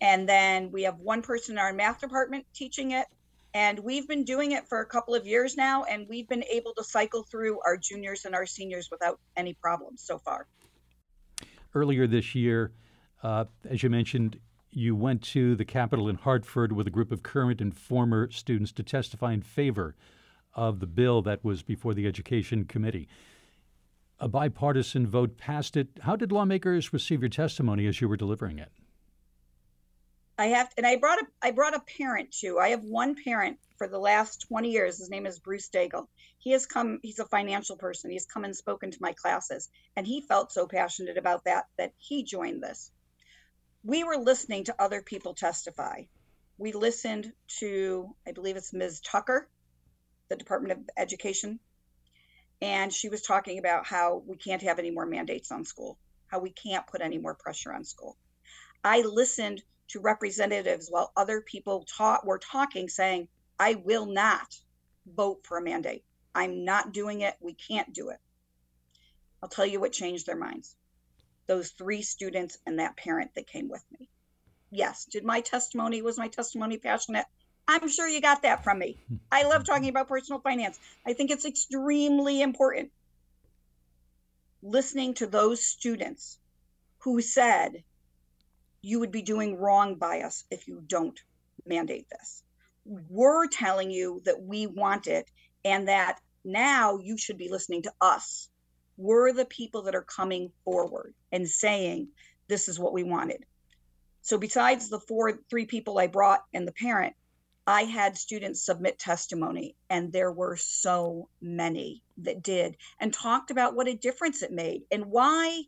And 0.01 0.27
then 0.27 0.72
we 0.72 0.84
have 0.84 1.00
one 1.00 1.22
person 1.22 1.56
in 1.56 1.60
our 1.60 1.74
math 1.74 2.00
department 2.01 2.46
teaching 2.53 2.91
it. 2.91 3.08
And 3.53 3.79
we've 3.79 4.08
been 4.08 4.24
doing 4.24 4.51
it 4.51 4.68
for 4.68 4.79
a 4.82 4.86
couple 4.86 5.15
of 5.15 5.25
years 5.25 5.58
now, 5.58 5.84
and 5.84 6.08
we've 6.08 6.27
been 6.27 6.44
able 6.44 6.74
to 6.75 6.84
cycle 6.84 7.24
through 7.24 7.60
our 7.65 7.77
juniors 7.77 8.25
and 8.25 8.36
our 8.36 8.46
seniors 8.46 8.89
without 8.91 9.20
any 9.36 9.53
problems 9.56 10.03
so 10.03 10.20
far. 10.20 10.46
Earlier 11.74 12.06
this 12.06 12.36
year, 12.36 12.72
uh, 13.24 13.46
as 13.68 13.82
you 13.82 13.89
mentioned, 13.89 14.39
you 14.72 14.96
went 14.96 15.24
to 15.24 15.56
the 15.56 15.65
Capitol 15.65 16.08
in 16.08 16.15
Hartford 16.15 16.72
with 16.72 16.86
a 16.86 16.91
group 16.91 17.12
of 17.12 17.24
current 17.24 17.60
and 17.60 17.75
former 17.75 18.29
students 18.29 18.72
to 18.74 18.84
testify 18.84 19.34
in 19.34 19.41
favor 19.41 19.96
of 20.53 20.79
the 20.79 20.88
bill 20.88 21.22
that 21.24 21.44
was 21.44 21.63
before 21.63 21.96
the 21.96 22.06
Education 22.06 22.65
Committee. 22.65 23.08
A 24.20 24.27
bipartisan 24.27 25.08
vote 25.08 25.38
passed 25.38 25.75
it. 25.75 25.88
How 26.01 26.15
did 26.15 26.32
lawmakers 26.32 26.94
receive 26.94 27.22
your 27.22 27.29
testimony 27.29 27.88
as 27.88 28.01
you 28.01 28.08
were 28.08 28.18
delivering 28.18 28.60
it? 28.60 28.72
I 30.39 30.48
have, 30.48 30.72
and 30.77 30.88
I 30.88 30.96
brought 30.96 31.19
a, 31.22 31.27
I 31.41 31.51
brought 31.51 31.75
a 31.75 31.84
parent 31.98 32.31
too. 32.31 32.58
I 32.60 32.69
have 32.69 32.84
one 32.84 33.15
parent 33.24 33.60
for 33.77 33.88
the 33.88 34.00
last 34.00 34.46
20 34.48 34.72
years. 34.72 34.98
His 34.98 35.10
name 35.10 35.25
is 35.27 35.39
Bruce 35.39 35.69
Daigle. 35.69 36.08
He 36.39 36.51
has 36.51 36.65
come, 36.65 37.00
he's 37.03 37.19
a 37.19 37.25
financial 37.25 37.77
person. 37.77 38.10
He's 38.10 38.25
come 38.25 38.46
and 38.46 38.55
spoken 38.55 38.89
to 38.89 38.98
my 39.01 39.13
classes, 39.13 39.69
and 39.96 40.08
he 40.08 40.22
felt 40.22 40.51
so 40.51 40.65
passionate 40.65 41.17
about 41.17 41.43
that 41.43 41.65
that 41.77 41.91
he 41.98 42.24
joined 42.24 42.63
this 42.63 42.91
we 43.84 44.03
were 44.03 44.17
listening 44.17 44.65
to 44.65 44.81
other 44.81 45.01
people 45.01 45.34
testify. 45.34 46.03
We 46.58 46.74
listened 46.74 47.31
to, 47.60 48.13
I 48.27 48.34
believe 48.34 48.58
it's 48.58 48.74
Ms. 48.74 49.00
Tucker, 49.00 49.50
the 50.27 50.36
Department 50.36 50.74
of 50.74 50.89
Education, 50.98 51.60
and 52.62 52.91
she 52.93 53.08
was 53.08 53.22
talking 53.22 53.58
about 53.58 53.86
how 53.86 54.22
we 54.27 54.36
can't 54.36 54.62
have 54.63 54.79
any 54.79 54.91
more 54.91 55.05
mandates 55.05 55.51
on 55.51 55.63
school, 55.63 55.98
how 56.27 56.39
we 56.39 56.51
can't 56.51 56.86
put 56.88 57.01
any 57.01 57.17
more 57.17 57.36
pressure 57.36 57.74
on 57.74 57.86
school. 57.86 58.17
I 58.84 59.01
listened 59.01 59.63
to 59.89 60.00
representatives 60.00 60.88
while 60.89 61.12
other 61.17 61.41
people 61.41 61.86
taught 61.98 62.25
were 62.25 62.39
talking, 62.39 62.89
saying, 62.89 63.27
I 63.60 63.75
will 63.75 64.05
not 64.05 64.55
vote 65.05 65.39
for 65.43 65.58
a 65.58 65.63
mandate. 65.63 66.03
I'm 66.34 66.63
not 66.63 66.93
doing 66.93 67.22
it. 67.22 67.36
We 67.39 67.53
can't 67.53 67.93
do 67.93 68.10
it. 68.10 68.19
I'll 69.41 69.50
tell 69.50 69.65
you 69.65 69.79
what 69.79 69.91
changed 69.91 70.25
their 70.25 70.36
minds 70.36 70.75
those 71.48 71.72
three 71.72 72.03
students 72.03 72.60
and 72.67 72.77
that 72.77 72.96
parent 72.96 73.31
that 73.34 73.48
came 73.48 73.67
with 73.67 73.84
me. 74.00 74.08
Yes, 74.69 75.05
did 75.05 75.24
my 75.24 75.41
testimony 75.41 76.03
was 76.03 76.15
my 76.15 76.27
testimony 76.27 76.77
passionate? 76.77 77.25
I'm 77.67 77.89
sure 77.89 78.08
you 78.08 78.22
got 78.22 78.43
that 78.43 78.63
from 78.63 78.77
me. 78.77 78.98
I 79.31 79.43
love 79.43 79.63
talking 79.63 79.89
about 79.89 80.08
personal 80.08 80.41
finance. 80.41 80.79
I 81.08 81.13
think 81.13 81.31
it's 81.31 81.46
extremely 81.46 82.43
important. 82.43 82.91
Listening 84.62 85.15
to 85.15 85.25
those 85.25 85.65
students 85.65 86.38
who 87.00 87.19
said 87.19 87.84
you 88.81 89.00
would 89.00 89.12
be 89.12 89.21
doing 89.21 89.57
wrong 89.57 89.95
by 89.95 90.21
us 90.21 90.45
if 90.51 90.67
you 90.67 90.81
don't 90.88 91.19
mandate 91.65 92.07
this. 92.09 92.43
We're 92.86 93.48
telling 93.48 93.91
you 93.91 94.21
that 94.25 94.41
we 94.41 94.67
want 94.67 95.07
it 95.07 95.29
and 95.65 95.88
that 95.88 96.19
now 96.43 96.98
you 96.98 97.17
should 97.17 97.38
be 97.38 97.50
listening 97.50 97.83
to 97.83 97.93
us 98.01 98.50
we're 99.00 99.31
the 99.31 99.45
people 99.45 99.83
that 99.83 99.95
are 99.95 100.03
coming 100.03 100.51
forward 100.65 101.13
and 101.31 101.48
saying 101.48 102.09
this 102.50 102.67
is 102.67 102.77
what 102.77 102.93
we 102.93 103.03
wanted 103.03 103.45
so 104.21 104.38
besides 104.38 104.89
the 104.89 105.00
four 105.00 105.39
three 105.50 105.65
people 105.65 105.98
i 105.98 106.07
brought 106.07 106.41
and 106.53 106.67
the 106.67 106.74
parent 106.74 107.13
i 107.65 107.83
had 107.83 108.17
students 108.17 108.65
submit 108.65 109.00
testimony 109.00 109.75
and 109.89 110.12
there 110.12 110.33
were 110.33 110.57
so 110.57 111.29
many 111.41 112.03
that 112.17 112.43
did 112.43 112.75
and 113.00 113.13
talked 113.13 113.51
about 113.51 113.74
what 113.74 113.88
a 113.88 113.95
difference 113.95 114.43
it 114.43 114.51
made 114.51 114.81
and 114.91 115.05
why 115.05 115.62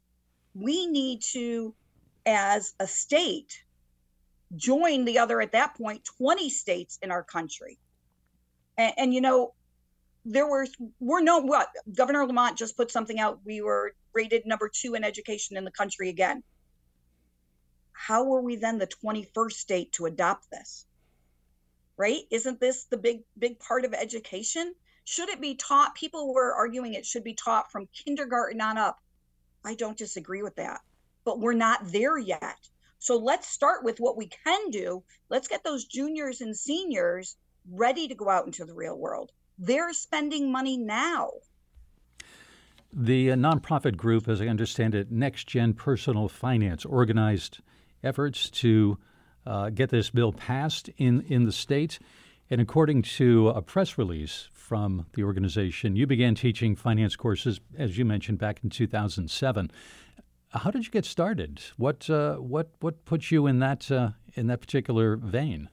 we 0.54 0.86
need 0.88 1.22
to 1.22 1.74
as 2.26 2.74
a 2.80 2.88
state 2.88 3.64
join 4.56 5.06
the 5.06 5.20
other 5.20 5.42
at 5.42 5.54
that 5.54 5.76
point 5.76 6.04
20 6.18 6.50
states 6.50 7.00
in 7.02 7.12
our 7.12 7.24
country 7.24 7.80
and, 8.78 8.94
and 8.98 9.14
you 9.14 9.22
know 9.22 9.54
there 10.26 10.48
were 10.48 10.68
we're 11.00 11.22
no 11.22 11.40
what 11.40 11.70
Governor 11.94 12.26
Lamont 12.26 12.58
just 12.58 12.78
put 12.78 12.92
something 12.92 13.20
out. 13.20 13.40
We 13.44 13.62
were 13.62 13.94
rated 14.14 14.46
number 14.46 14.70
two 14.74 14.94
in 14.94 15.04
education 15.04 15.58
in 15.58 15.66
the 15.66 15.72
country 15.72 16.10
again. 16.10 16.44
How 17.94 18.24
were 18.24 18.42
we 18.42 18.56
then 18.56 18.78
the 18.78 18.88
21st 18.88 19.54
state 19.54 19.94
to 19.94 20.06
adopt 20.06 20.50
this? 20.52 20.86
Right? 21.98 22.22
Isn't 22.30 22.60
this 22.60 22.86
the 22.86 22.98
big 22.98 23.22
big 23.38 23.60
part 23.60 23.86
of 23.86 23.94
education? 23.94 24.74
Should 25.06 25.30
it 25.30 25.42
be 25.42 25.56
taught? 25.56 25.96
People 25.96 26.34
were 26.34 26.54
arguing 26.54 26.94
it 26.94 27.06
should 27.06 27.24
be 27.24 27.34
taught 27.34 27.72
from 27.72 27.88
kindergarten 27.88 28.62
on 28.62 28.78
up. 28.78 29.00
I 29.66 29.76
don't 29.76 29.98
disagree 29.98 30.44
with 30.44 30.56
that, 30.56 30.82
but 31.26 31.40
we're 31.40 31.54
not 31.54 31.92
there 31.92 32.18
yet. 32.18 32.58
So 33.00 33.18
let's 33.18 33.48
start 33.48 33.84
with 33.84 34.00
what 34.00 34.18
we 34.18 34.28
can 34.28 34.70
do. 34.70 35.04
Let's 35.30 35.48
get 35.48 35.64
those 35.64 35.86
juniors 35.86 36.42
and 36.42 36.56
seniors 36.56 37.36
ready 37.72 38.08
to 38.08 38.16
go 38.16 38.30
out 38.30 38.46
into 38.46 38.66
the 38.66 38.74
real 38.74 38.98
world 38.98 39.32
they're 39.62 39.94
spending 39.94 40.52
money 40.52 40.76
now. 40.76 41.30
The 42.92 43.32
uh, 43.32 43.36
nonprofit 43.36 43.96
group, 43.96 44.28
as 44.28 44.42
I 44.42 44.48
understand 44.48 44.96
it, 44.96 45.12
Next 45.12 45.48
Gen 45.48 45.74
Personal 45.74 46.28
Finance, 46.28 46.84
organized 46.84 47.60
efforts 48.04 48.50
to 48.50 48.98
uh, 49.46 49.70
get 49.70 49.90
this 49.90 50.10
bill 50.10 50.34
passed 50.34 50.90
in, 50.98 51.22
in 51.22 51.46
the 51.46 51.52
state. 51.52 52.00
And 52.50 52.60
according 52.60 53.04
to 53.04 53.50
a 53.50 53.62
press 53.62 53.98
release 53.98 54.50
from 54.52 55.06
the 55.14 55.24
organization, 55.24 55.96
you 55.96 56.06
began 56.06 56.36
teaching 56.36 56.76
finance 56.76 57.16
courses, 57.16 57.62
as 57.78 57.98
you 57.98 58.04
mentioned, 58.04 58.40
back 58.40 58.60
in 58.64 58.70
2007. 58.70 59.72
How 60.54 60.70
did 60.70 60.86
you 60.86 60.92
get 60.92 61.06
started? 61.06 61.62
What 61.78 62.10
uh, 62.10 62.36
what 62.36 62.72
what 62.82 63.06
put 63.06 63.32
you 63.32 63.48
in 63.48 63.60
that 63.60 63.90
uh, 63.90 64.10
in 64.34 64.48
that 64.48 64.60
particular 64.60 65.16
vein? 65.16 65.70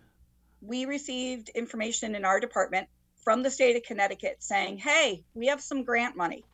We 0.61 0.85
received 0.85 1.49
information 1.50 2.14
in 2.14 2.25
our 2.25 2.38
department 2.38 2.88
from 3.16 3.42
the 3.42 3.50
state 3.50 3.76
of 3.76 3.82
Connecticut 3.82 4.37
saying, 4.38 4.78
hey, 4.78 5.25
we 5.35 5.49
have 5.49 5.61
some 5.61 5.82
grant 5.82 6.16
money. 6.16 6.44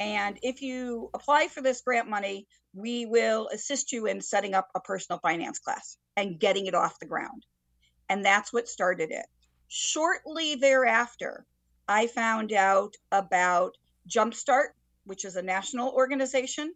And 0.00 0.38
if 0.42 0.62
you 0.62 1.10
apply 1.12 1.48
for 1.48 1.60
this 1.60 1.80
grant 1.82 2.08
money, 2.08 2.46
we 2.72 3.04
will 3.06 3.48
assist 3.52 3.92
you 3.92 4.06
in 4.06 4.20
setting 4.20 4.54
up 4.54 4.68
a 4.74 4.80
personal 4.80 5.18
finance 5.18 5.58
class 5.58 5.98
and 6.16 6.40
getting 6.40 6.66
it 6.66 6.74
off 6.74 6.98
the 6.98 7.06
ground. 7.06 7.44
And 8.08 8.24
that's 8.24 8.52
what 8.52 8.68
started 8.68 9.10
it. 9.10 9.26
Shortly 9.68 10.54
thereafter, 10.54 11.44
I 11.86 12.06
found 12.06 12.52
out 12.52 12.94
about 13.12 13.76
Jumpstart, 14.08 14.68
which 15.04 15.24
is 15.24 15.36
a 15.36 15.42
national 15.42 15.90
organization, 15.90 16.72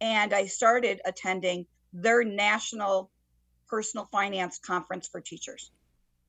and 0.00 0.32
I 0.34 0.46
started 0.46 1.00
attending 1.04 1.66
their 1.92 2.24
national 2.24 3.10
personal 3.68 4.06
finance 4.12 4.58
conference 4.58 5.08
for 5.08 5.20
teachers. 5.20 5.70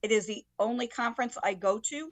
It 0.01 0.11
is 0.11 0.25
the 0.25 0.45
only 0.59 0.87
conference 0.87 1.37
I 1.43 1.53
go 1.53 1.79
to 1.89 2.11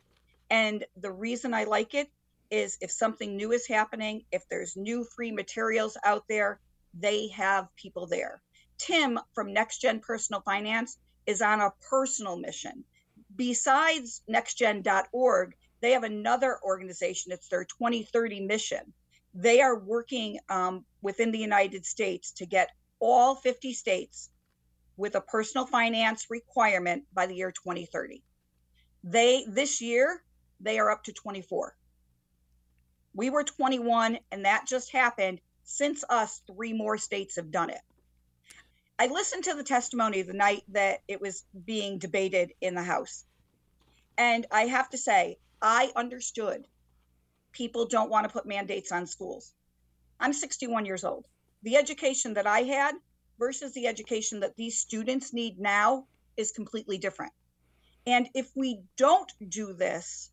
and 0.50 0.86
the 0.98 1.12
reason 1.12 1.53
I 1.53 1.63
like 1.63 1.93
it 1.93 2.10
is 2.51 2.77
if 2.81 2.91
something 2.91 3.36
new 3.36 3.51
is 3.51 3.67
happening, 3.67 4.24
if 4.31 4.48
there's 4.50 4.77
new 4.77 5.03
free 5.03 5.31
materials 5.31 5.98
out 6.03 6.25
there, 6.29 6.60
they 6.93 7.27
have 7.29 7.75
people 7.75 8.05
there. 8.05 8.41
Tim 8.77 9.19
from 9.33 9.53
Next 9.53 9.79
Gen 9.79 10.00
Personal 10.00 10.41
Finance 10.41 11.00
is 11.25 11.41
on 11.41 11.62
a 11.62 11.74
personal 11.89 12.38
mission. 12.38 12.83
Besides 13.36 14.22
nextgen.org, 14.29 15.55
they 15.81 15.91
have 15.91 16.03
another 16.03 16.60
organization. 16.63 17.31
It's 17.31 17.48
their 17.48 17.65
2030 17.65 18.41
mission. 18.41 18.93
They 19.33 19.62
are 19.62 19.79
working 19.79 20.39
um, 20.50 20.86
within 21.03 21.31
the 21.31 21.38
United 21.38 21.86
States 21.86 22.31
to 22.31 22.48
get 22.48 22.72
all 23.00 23.36
50 23.36 23.74
states 23.74 24.31
with 24.98 25.15
a 25.15 25.22
personal 25.22 25.67
finance 25.67 26.27
requirement 26.29 27.03
by 27.13 27.27
the 27.27 27.36
year 27.36 27.51
2030. 27.51 28.24
They 29.03 29.45
this 29.48 29.81
year 29.81 30.24
they 30.60 30.79
are 30.79 30.89
up 30.89 31.03
to 31.03 31.13
24. 31.13 31.75
We 33.15 33.29
were 33.29 33.43
21, 33.43 34.17
and 34.31 34.45
that 34.45 34.65
just 34.65 34.91
happened. 34.91 35.39
Since 35.65 36.03
us, 36.10 36.41
three 36.48 36.74
more 36.74 36.98
states 36.98 37.36
have 37.36 37.51
done 37.51 37.69
it. 37.69 37.81
I 38.98 39.07
listened 39.07 39.43
to 39.45 39.53
the 39.53 39.63
testimony 39.63 40.22
the 40.22 40.33
night 40.33 40.63
that 40.69 41.01
it 41.07 41.19
was 41.19 41.43
being 41.65 42.00
debated 42.00 42.53
in 42.62 42.75
the 42.75 42.83
House. 42.83 43.25
And 44.17 44.45
I 44.51 44.63
have 44.63 44.89
to 44.91 44.98
say, 44.98 45.38
I 45.62 45.91
understood 45.95 46.65
people 47.51 47.86
don't 47.86 48.10
want 48.10 48.27
to 48.27 48.33
put 48.33 48.45
mandates 48.45 48.91
on 48.91 49.07
schools. 49.07 49.53
I'm 50.24 50.32
61 50.32 50.86
years 50.86 51.03
old. 51.03 51.27
The 51.63 51.75
education 51.75 52.34
that 52.36 52.48
I 52.48 52.62
had 52.62 52.96
versus 53.38 53.74
the 53.74 53.88
education 53.88 54.39
that 54.39 54.56
these 54.56 54.80
students 54.80 55.34
need 55.34 55.60
now 55.60 56.08
is 56.38 56.53
completely 56.53 56.98
different. 56.98 57.34
And 58.08 58.30
if 58.34 58.50
we 58.56 58.84
don't 58.96 59.30
do 59.50 59.74
this, 59.74 60.32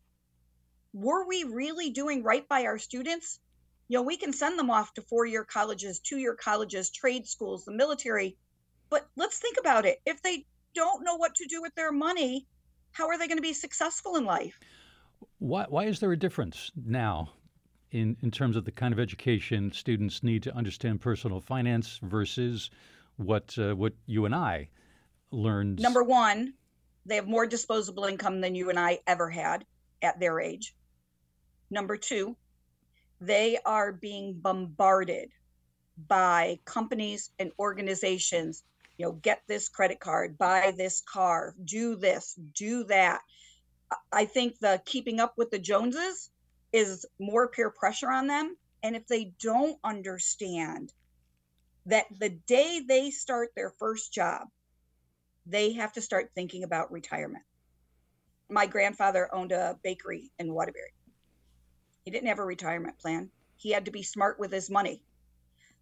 were 0.93 1.27
we 1.27 1.43
really 1.43 1.89
doing 1.89 2.23
right 2.23 2.47
by 2.47 2.63
our 2.63 2.77
students? 2.77 3.41
You 3.89 3.97
know, 3.97 4.03
we 4.03 4.15
can 4.15 4.31
send 4.31 4.57
them 4.57 4.71
off 4.71 4.93
to 4.93 5.01
four 5.01 5.25
year 5.25 5.43
colleges, 5.43 5.99
two 5.99 6.19
year 6.19 6.35
colleges, 6.35 6.89
trade 6.89 7.27
schools, 7.27 7.65
the 7.65 7.73
military. 7.73 8.37
But 8.89 9.09
let's 9.17 9.39
think 9.39 9.57
about 9.59 9.85
it. 9.85 10.01
If 10.05 10.21
they 10.21 10.45
don't 10.73 11.03
know 11.03 11.17
what 11.17 11.35
to 11.35 11.47
do 11.47 11.61
with 11.61 11.75
their 11.75 11.91
money, 11.91 12.47
how 12.93 13.09
are 13.09 13.17
they 13.17 13.27
going 13.27 13.39
to 13.39 13.41
be 13.41 13.53
successful 13.53 14.15
in 14.15 14.23
life? 14.23 14.57
Why, 15.39 15.65
why 15.67 15.83
is 15.85 15.99
there 15.99 16.13
a 16.13 16.17
difference 16.17 16.71
now 16.77 17.33
in, 17.91 18.17
in 18.21 18.31
terms 18.31 18.55
of 18.55 18.65
the 18.65 18.71
kind 18.71 18.93
of 18.93 18.99
education 18.99 19.71
students 19.71 20.23
need 20.23 20.43
to 20.43 20.55
understand 20.55 21.01
personal 21.01 21.41
finance 21.41 21.99
versus 22.01 22.69
what 23.17 23.57
uh, 23.57 23.75
what 23.75 23.93
you 24.05 24.25
and 24.25 24.33
I 24.33 24.69
learned? 25.31 25.79
Number 25.79 26.03
one, 26.03 26.53
they 27.05 27.15
have 27.15 27.27
more 27.27 27.45
disposable 27.45 28.05
income 28.05 28.41
than 28.41 28.55
you 28.55 28.69
and 28.69 28.79
I 28.79 28.99
ever 29.05 29.29
had 29.29 29.65
at 30.01 30.19
their 30.19 30.39
age. 30.39 30.73
Number 31.69 31.97
two, 31.97 32.35
they 33.19 33.59
are 33.65 33.91
being 33.91 34.33
bombarded 34.33 35.29
by 36.07 36.59
companies 36.65 37.29
and 37.37 37.51
organizations 37.59 38.63
you 38.97 39.05
know 39.05 39.11
get 39.13 39.41
this 39.47 39.69
credit 39.69 39.99
card 39.99 40.37
buy 40.37 40.73
this 40.75 41.01
car 41.01 41.53
do 41.63 41.95
this 41.95 42.39
do 42.55 42.83
that 42.85 43.21
i 44.11 44.25
think 44.25 44.57
the 44.59 44.81
keeping 44.85 45.19
up 45.19 45.33
with 45.37 45.51
the 45.51 45.59
joneses 45.59 46.30
is 46.73 47.05
more 47.19 47.47
peer 47.47 47.69
pressure 47.69 48.11
on 48.11 48.27
them. 48.27 48.55
And 48.83 48.95
if 48.95 49.07
they 49.07 49.33
don't 49.41 49.77
understand 49.83 50.91
that 51.85 52.05
the 52.19 52.29
day 52.29 52.81
they 52.87 53.11
start 53.11 53.49
their 53.55 53.73
first 53.79 54.13
job 54.13 54.47
they 55.45 55.73
have 55.73 55.93
to 55.93 56.01
start 56.01 56.31
thinking 56.33 56.63
about 56.63 56.91
retirement. 56.91 57.43
My 58.49 58.65
grandfather 58.65 59.29
owned 59.33 59.51
a 59.51 59.77
bakery 59.83 60.31
in 60.39 60.53
waterbury. 60.53 60.93
He 62.03 62.11
didn't 62.11 62.27
have 62.27 62.39
a 62.39 62.45
retirement 62.45 62.99
plan. 62.99 63.29
He 63.57 63.71
had 63.71 63.85
to 63.85 63.91
be 63.91 64.03
smart 64.03 64.39
with 64.39 64.51
his 64.51 64.69
money. 64.69 65.01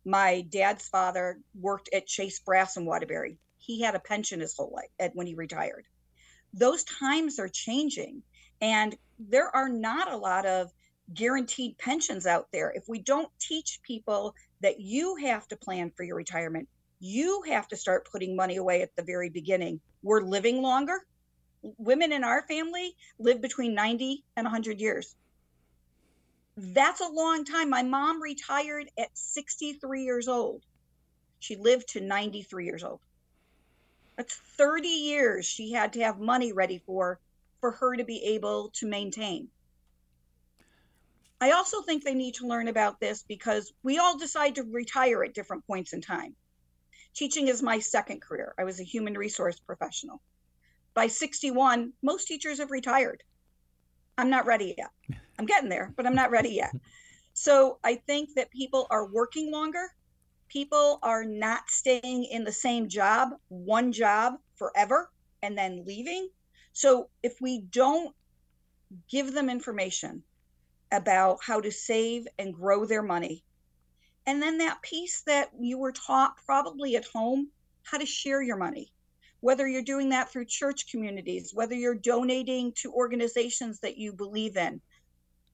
My 0.05 0.41
dad's 0.41 0.87
father 0.87 1.39
worked 1.59 1.89
at 1.93 2.07
Chase 2.07 2.39
Brass 2.39 2.77
in 2.77 2.85
Waterbury. 2.85 3.37
He 3.57 3.81
had 3.81 3.95
a 3.95 3.99
pension 3.99 4.39
his 4.39 4.55
whole 4.55 4.71
life 4.73 4.89
at, 4.99 5.15
when 5.15 5.27
he 5.27 5.35
retired. 5.35 5.85
Those 6.53 6.83
times 6.83 7.39
are 7.39 7.49
changing, 7.49 8.23
and 8.61 8.97
there 9.19 9.53
are 9.55 9.69
not 9.69 10.11
a 10.11 10.17
lot 10.17 10.45
of 10.45 10.71
guaranteed 11.13 11.77
pensions 11.77 12.25
out 12.25 12.47
there. 12.51 12.71
If 12.75 12.87
we 12.87 12.99
don't 12.99 13.31
teach 13.39 13.79
people 13.83 14.35
that 14.61 14.79
you 14.79 15.15
have 15.15 15.47
to 15.47 15.57
plan 15.57 15.91
for 15.95 16.03
your 16.03 16.15
retirement, 16.15 16.67
you 16.99 17.43
have 17.47 17.67
to 17.69 17.77
start 17.77 18.09
putting 18.11 18.35
money 18.35 18.57
away 18.57 18.81
at 18.81 18.95
the 18.95 19.03
very 19.03 19.29
beginning. 19.29 19.79
We're 20.03 20.21
living 20.21 20.61
longer. 20.61 21.05
Women 21.77 22.11
in 22.11 22.23
our 22.23 22.43
family 22.47 22.93
live 23.17 23.41
between 23.41 23.73
90 23.73 24.23
and 24.35 24.45
100 24.45 24.79
years. 24.79 25.15
That's 26.57 27.01
a 27.01 27.07
long 27.07 27.45
time. 27.45 27.69
My 27.69 27.83
mom 27.83 28.21
retired 28.21 28.89
at 28.97 29.09
63 29.13 30.03
years 30.03 30.27
old. 30.27 30.63
She 31.39 31.55
lived 31.55 31.87
to 31.89 32.01
93 32.01 32.65
years 32.65 32.83
old. 32.83 32.99
That's 34.17 34.35
30 34.35 34.87
years 34.89 35.45
she 35.45 35.71
had 35.71 35.93
to 35.93 36.01
have 36.01 36.19
money 36.19 36.51
ready 36.51 36.81
for 36.85 37.19
for 37.61 37.71
her 37.71 37.95
to 37.95 38.03
be 38.03 38.23
able 38.23 38.69
to 38.73 38.87
maintain. 38.87 39.49
I 41.41 41.51
also 41.51 41.81
think 41.81 42.03
they 42.03 42.13
need 42.13 42.35
to 42.35 42.47
learn 42.47 42.67
about 42.67 42.99
this 42.99 43.23
because 43.23 43.71
we 43.81 43.97
all 43.97 44.17
decide 44.17 44.55
to 44.55 44.63
retire 44.63 45.23
at 45.23 45.33
different 45.33 45.65
points 45.65 45.93
in 45.93 46.01
time. 46.01 46.35
Teaching 47.13 47.47
is 47.47 47.63
my 47.63 47.79
second 47.79 48.21
career. 48.21 48.53
I 48.59 48.65
was 48.65 48.79
a 48.79 48.83
human 48.83 49.13
resource 49.13 49.59
professional. 49.59 50.21
By 50.93 51.07
61, 51.07 51.93
most 52.03 52.27
teachers 52.27 52.59
have 52.59 52.71
retired. 52.71 53.23
I'm 54.17 54.29
not 54.29 54.45
ready 54.45 54.75
yet. 54.77 55.19
I'm 55.37 55.45
getting 55.45 55.69
there, 55.69 55.93
but 55.95 56.05
I'm 56.05 56.15
not 56.15 56.31
ready 56.31 56.49
yet. 56.49 56.73
So 57.33 57.79
I 57.85 57.95
think 57.95 58.31
that 58.35 58.51
people 58.51 58.85
are 58.89 59.07
working 59.07 59.49
longer. 59.49 59.93
People 60.49 60.99
are 61.03 61.23
not 61.23 61.69
staying 61.69 62.25
in 62.25 62.43
the 62.43 62.51
same 62.51 62.89
job, 62.89 63.29
one 63.47 63.93
job 63.93 64.33
forever, 64.55 65.09
and 65.41 65.57
then 65.57 65.85
leaving. 65.85 66.29
So 66.73 67.09
if 67.23 67.39
we 67.39 67.61
don't 67.61 68.13
give 69.09 69.33
them 69.33 69.49
information 69.49 70.23
about 70.91 71.39
how 71.45 71.61
to 71.61 71.71
save 71.71 72.27
and 72.37 72.53
grow 72.53 72.85
their 72.85 73.03
money, 73.03 73.43
and 74.25 74.41
then 74.41 74.59
that 74.59 74.81
piece 74.81 75.21
that 75.21 75.49
you 75.59 75.77
were 75.77 75.91
taught 75.91 76.37
probably 76.45 76.95
at 76.95 77.05
home, 77.05 77.49
how 77.83 77.97
to 77.97 78.05
share 78.05 78.41
your 78.41 78.57
money, 78.57 78.91
whether 79.39 79.67
you're 79.67 79.81
doing 79.81 80.09
that 80.09 80.31
through 80.31 80.45
church 80.45 80.91
communities, 80.91 81.51
whether 81.53 81.73
you're 81.73 81.95
donating 81.95 82.71
to 82.73 82.93
organizations 82.93 83.79
that 83.79 83.97
you 83.97 84.13
believe 84.13 84.57
in. 84.57 84.81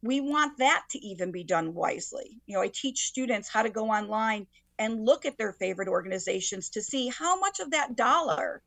We 0.01 0.19
want 0.19 0.57
that 0.57 0.83
to 0.91 0.99
even 0.99 1.31
be 1.31 1.43
done 1.43 1.73
wisely. 1.73 2.41
You 2.45 2.55
know, 2.55 2.61
I 2.61 2.67
teach 2.67 3.07
students 3.07 3.49
how 3.49 3.63
to 3.63 3.69
go 3.69 3.89
online 3.89 4.45
and 4.77 5.05
look 5.05 5.25
at 5.25 5.37
their 5.37 5.53
favorite 5.53 5.87
organizations 5.87 6.69
to 6.69 6.81
see 6.81 7.07
how 7.07 7.39
much 7.39 7.59
of 7.59 7.71
that 7.71 7.95
dollar 7.95 8.61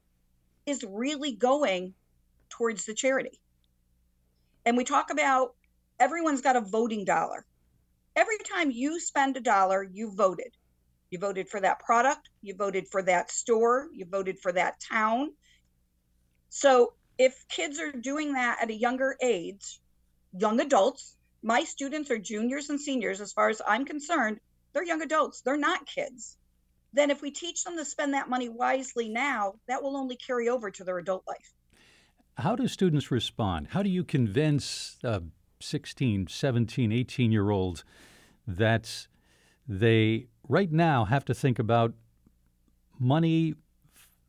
is 0.64 0.84
really 0.88 1.32
going 1.32 1.94
towards 2.48 2.86
the 2.86 2.94
charity. 2.94 3.40
And 4.64 4.76
we 4.76 4.84
talk 4.84 5.10
about 5.10 5.54
everyone's 6.00 6.40
got 6.40 6.56
a 6.56 6.60
voting 6.60 7.04
dollar. 7.04 7.44
Every 8.16 8.38
time 8.38 8.70
you 8.70 9.00
spend 9.00 9.36
a 9.36 9.40
dollar, 9.40 9.82
you 9.82 10.12
voted. 10.14 10.52
You 11.10 11.18
voted 11.18 11.48
for 11.48 11.60
that 11.60 11.78
product, 11.80 12.28
you 12.42 12.54
voted 12.54 12.88
for 12.88 13.02
that 13.02 13.30
store, 13.30 13.88
you 13.92 14.04
voted 14.04 14.38
for 14.38 14.52
that 14.52 14.80
town. 14.80 15.32
So 16.50 16.92
if 17.16 17.46
kids 17.48 17.78
are 17.80 17.92
doing 17.92 18.34
that 18.34 18.58
at 18.60 18.70
a 18.70 18.74
younger 18.74 19.16
age, 19.22 19.80
young 20.32 20.60
adults, 20.60 21.16
my 21.42 21.64
students 21.64 22.10
are 22.10 22.18
juniors 22.18 22.68
and 22.68 22.80
seniors, 22.80 23.20
as 23.20 23.32
far 23.32 23.48
as 23.48 23.62
I'm 23.66 23.84
concerned, 23.84 24.40
they're 24.72 24.84
young 24.84 25.02
adults, 25.02 25.40
they're 25.40 25.56
not 25.56 25.86
kids. 25.86 26.36
Then 26.92 27.10
if 27.10 27.22
we 27.22 27.30
teach 27.30 27.64
them 27.64 27.76
to 27.76 27.84
spend 27.84 28.14
that 28.14 28.28
money 28.28 28.48
wisely 28.48 29.08
now, 29.08 29.54
that 29.68 29.82
will 29.82 29.96
only 29.96 30.16
carry 30.16 30.48
over 30.48 30.70
to 30.70 30.84
their 30.84 30.98
adult 30.98 31.24
life. 31.26 31.52
How 32.36 32.54
do 32.56 32.68
students 32.68 33.10
respond? 33.10 33.68
How 33.70 33.82
do 33.82 33.90
you 33.90 34.04
convince 34.04 34.96
a 35.02 35.22
16, 35.60 36.28
17, 36.28 36.92
18 36.92 37.32
year 37.32 37.50
old 37.50 37.84
that 38.46 39.06
they 39.66 40.26
right 40.48 40.72
now 40.72 41.04
have 41.04 41.24
to 41.26 41.34
think 41.34 41.58
about 41.58 41.94
money 42.98 43.54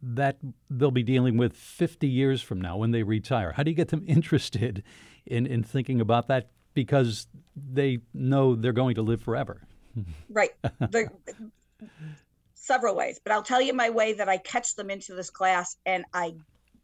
that 0.02 0.38
they'll 0.70 0.92
be 0.92 1.04
dealing 1.04 1.38
with 1.38 1.56
50 1.56 2.08
years 2.08 2.42
from 2.42 2.62
now 2.62 2.78
when 2.78 2.92
they 2.92 3.04
retire? 3.04 3.54
How 3.54 3.63
do 3.63 3.72
you 3.72 3.76
get 3.76 3.89
them 3.89 4.04
interested 4.08 4.84
in, 5.26 5.46
in 5.46 5.63
thinking 5.63 6.02
about 6.02 6.28
that 6.28 6.50
because 6.74 7.28
they 7.56 8.00
know 8.13 8.56
they're 8.56 8.74
going 8.74 8.96
to 8.96 9.02
live 9.02 9.22
forever? 9.22 9.62
Right. 10.30 10.52
Several 12.54 12.96
ways, 12.96 13.20
but 13.24 13.34
I'll 13.34 13.44
tell 13.44 13.62
you 13.62 13.74
my 13.74 13.89
way 13.89 14.13
that 14.13 14.30
I 14.30 14.38
catch 14.38 14.76
them 14.76 14.89
into 14.89 15.15
this 15.15 15.30
class. 15.30 15.76
And 15.86 16.06
I 16.13 16.36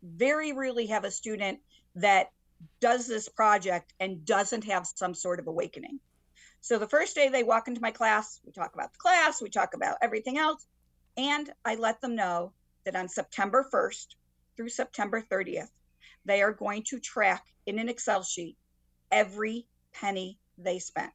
very 0.01 0.51
rarely 0.51 0.87
have 0.87 1.03
a 1.03 1.11
student 1.11 1.59
that 1.95 2.31
does 2.79 3.07
this 3.07 3.29
project 3.29 3.93
and 3.99 4.25
doesn't 4.25 4.63
have 4.63 4.87
some 4.87 5.13
sort 5.13 5.39
of 5.39 5.47
awakening. 5.47 5.99
So 6.61 6.79
the 6.79 6.87
first 6.87 7.15
day 7.15 7.29
they 7.29 7.43
walk 7.43 7.67
into 7.67 7.81
my 7.81 7.91
class, 7.91 8.39
we 8.45 8.51
talk 8.51 8.73
about 8.73 8.91
the 8.91 8.99
class, 8.99 9.41
we 9.41 9.49
talk 9.49 9.73
about 9.73 9.97
everything 10.01 10.37
else, 10.37 10.65
and 11.17 11.51
I 11.63 11.75
let 11.75 12.01
them 12.01 12.15
know 12.15 12.53
that 12.85 12.95
on 12.95 13.07
September 13.07 13.67
1st 13.71 14.15
through 14.55 14.69
September 14.69 15.23
30th, 15.31 15.69
they 16.25 16.41
are 16.41 16.51
going 16.51 16.83
to 16.83 16.99
track 16.99 17.45
in 17.65 17.79
an 17.79 17.89
Excel 17.89 18.23
sheet 18.23 18.57
every 19.11 19.67
penny 19.93 20.39
they 20.57 20.79
spent, 20.79 21.13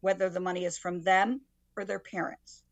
whether 0.00 0.28
the 0.28 0.40
money 0.40 0.64
is 0.64 0.78
from 0.78 1.02
them 1.02 1.40
or 1.76 1.84
their 1.84 1.98
parents, 1.98 2.62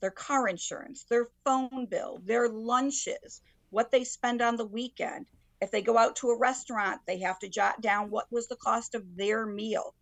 their 0.00 0.10
car 0.10 0.48
insurance, 0.48 1.04
their 1.10 1.28
phone 1.44 1.86
bill, 1.86 2.20
their 2.24 2.48
lunches, 2.48 3.42
what 3.70 3.90
they 3.90 4.04
spend 4.04 4.40
on 4.40 4.56
the 4.56 4.64
weekend. 4.64 5.26
If 5.60 5.70
they 5.70 5.82
go 5.82 5.98
out 5.98 6.16
to 6.16 6.30
a 6.30 6.38
restaurant, 6.38 7.00
they 7.06 7.18
have 7.20 7.38
to 7.40 7.48
jot 7.48 7.80
down 7.80 8.10
what 8.10 8.30
was 8.30 8.46
the 8.46 8.56
cost 8.56 8.94
of 8.94 9.16
their 9.16 9.44
meal. 9.46 9.94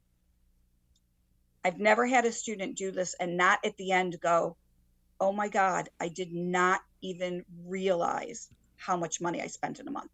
I've 1.64 1.80
never 1.80 2.06
had 2.06 2.24
a 2.24 2.32
student 2.32 2.76
do 2.76 2.90
this 2.90 3.14
and 3.18 3.36
not 3.36 3.58
at 3.64 3.76
the 3.76 3.90
end 3.92 4.20
go, 4.20 4.56
oh 5.18 5.32
my 5.32 5.48
God, 5.48 5.88
I 5.98 6.08
did 6.08 6.32
not 6.32 6.80
even 7.02 7.44
realize 7.64 8.48
how 8.76 8.96
much 8.96 9.20
money 9.20 9.40
I 9.40 9.46
spent 9.46 9.80
in 9.80 9.88
a 9.88 9.90
month. 9.90 10.10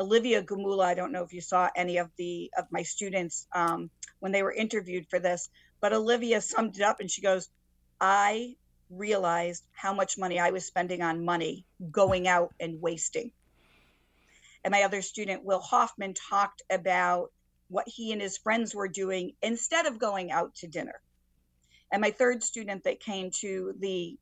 Olivia 0.00 0.42
Gumula, 0.42 0.84
I 0.84 0.94
don't 0.94 1.12
know 1.12 1.22
if 1.22 1.32
you 1.32 1.40
saw 1.40 1.68
any 1.76 1.98
of 1.98 2.10
the 2.16 2.50
of 2.58 2.66
my 2.70 2.82
students 2.82 3.46
um, 3.54 3.90
when 4.18 4.32
they 4.32 4.42
were 4.42 4.52
interviewed 4.52 5.06
for 5.08 5.20
this, 5.20 5.48
but 5.80 5.92
Olivia 5.92 6.40
summed 6.40 6.76
it 6.76 6.82
up 6.82 7.00
and 7.00 7.10
she 7.10 7.22
goes, 7.22 7.48
I 8.00 8.56
realized 8.90 9.64
how 9.72 9.94
much 9.94 10.18
money 10.18 10.38
I 10.38 10.50
was 10.50 10.66
spending 10.66 11.02
on 11.02 11.24
money 11.24 11.64
going 11.90 12.26
out 12.26 12.52
and 12.60 12.80
wasting. 12.80 13.30
And 14.64 14.72
my 14.72 14.82
other 14.82 15.02
student, 15.02 15.44
Will 15.44 15.60
Hoffman, 15.60 16.14
talked 16.14 16.62
about 16.70 17.32
what 17.68 17.88
he 17.88 18.12
and 18.12 18.20
his 18.20 18.38
friends 18.38 18.74
were 18.74 18.88
doing 18.88 19.32
instead 19.42 19.86
of 19.86 19.98
going 19.98 20.30
out 20.30 20.54
to 20.56 20.66
dinner. 20.68 21.00
And 21.90 22.00
my 22.00 22.10
third 22.10 22.42
student 22.42 22.84
that 22.84 23.00
came 23.00 23.30
to 23.40 23.74
the 23.78 24.16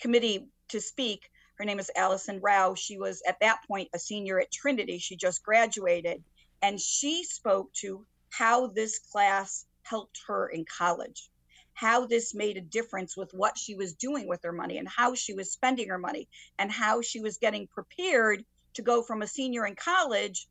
committee 0.00 0.48
to 0.68 0.80
speak, 0.80 1.30
her 1.56 1.64
name 1.64 1.78
is 1.78 1.90
Allison 1.96 2.40
Rao. 2.40 2.74
She 2.74 2.98
was 2.98 3.22
at 3.26 3.40
that 3.40 3.60
point 3.66 3.88
a 3.94 3.98
senior 3.98 4.40
at 4.40 4.52
Trinity. 4.52 4.98
She 4.98 5.16
just 5.16 5.42
graduated. 5.42 6.22
And 6.62 6.80
she 6.80 7.24
spoke 7.24 7.72
to 7.74 8.04
how 8.30 8.68
this 8.68 8.98
class 8.98 9.66
helped 9.82 10.20
her 10.26 10.48
in 10.48 10.64
college, 10.64 11.30
how 11.74 12.06
this 12.06 12.34
made 12.34 12.56
a 12.56 12.60
difference 12.62 13.16
with 13.16 13.32
what 13.32 13.56
she 13.56 13.74
was 13.74 13.94
doing 13.94 14.26
with 14.28 14.42
her 14.42 14.52
money 14.52 14.78
and 14.78 14.88
how 14.88 15.14
she 15.14 15.32
was 15.32 15.52
spending 15.52 15.88
her 15.88 15.98
money 15.98 16.28
and 16.58 16.70
how 16.70 17.00
she 17.02 17.20
was 17.20 17.38
getting 17.38 17.66
prepared 17.68 18.44
to 18.76 18.82
go 18.82 19.02
from 19.02 19.22
a 19.22 19.26
senior 19.26 19.66
in 19.66 19.74
college 19.74 20.48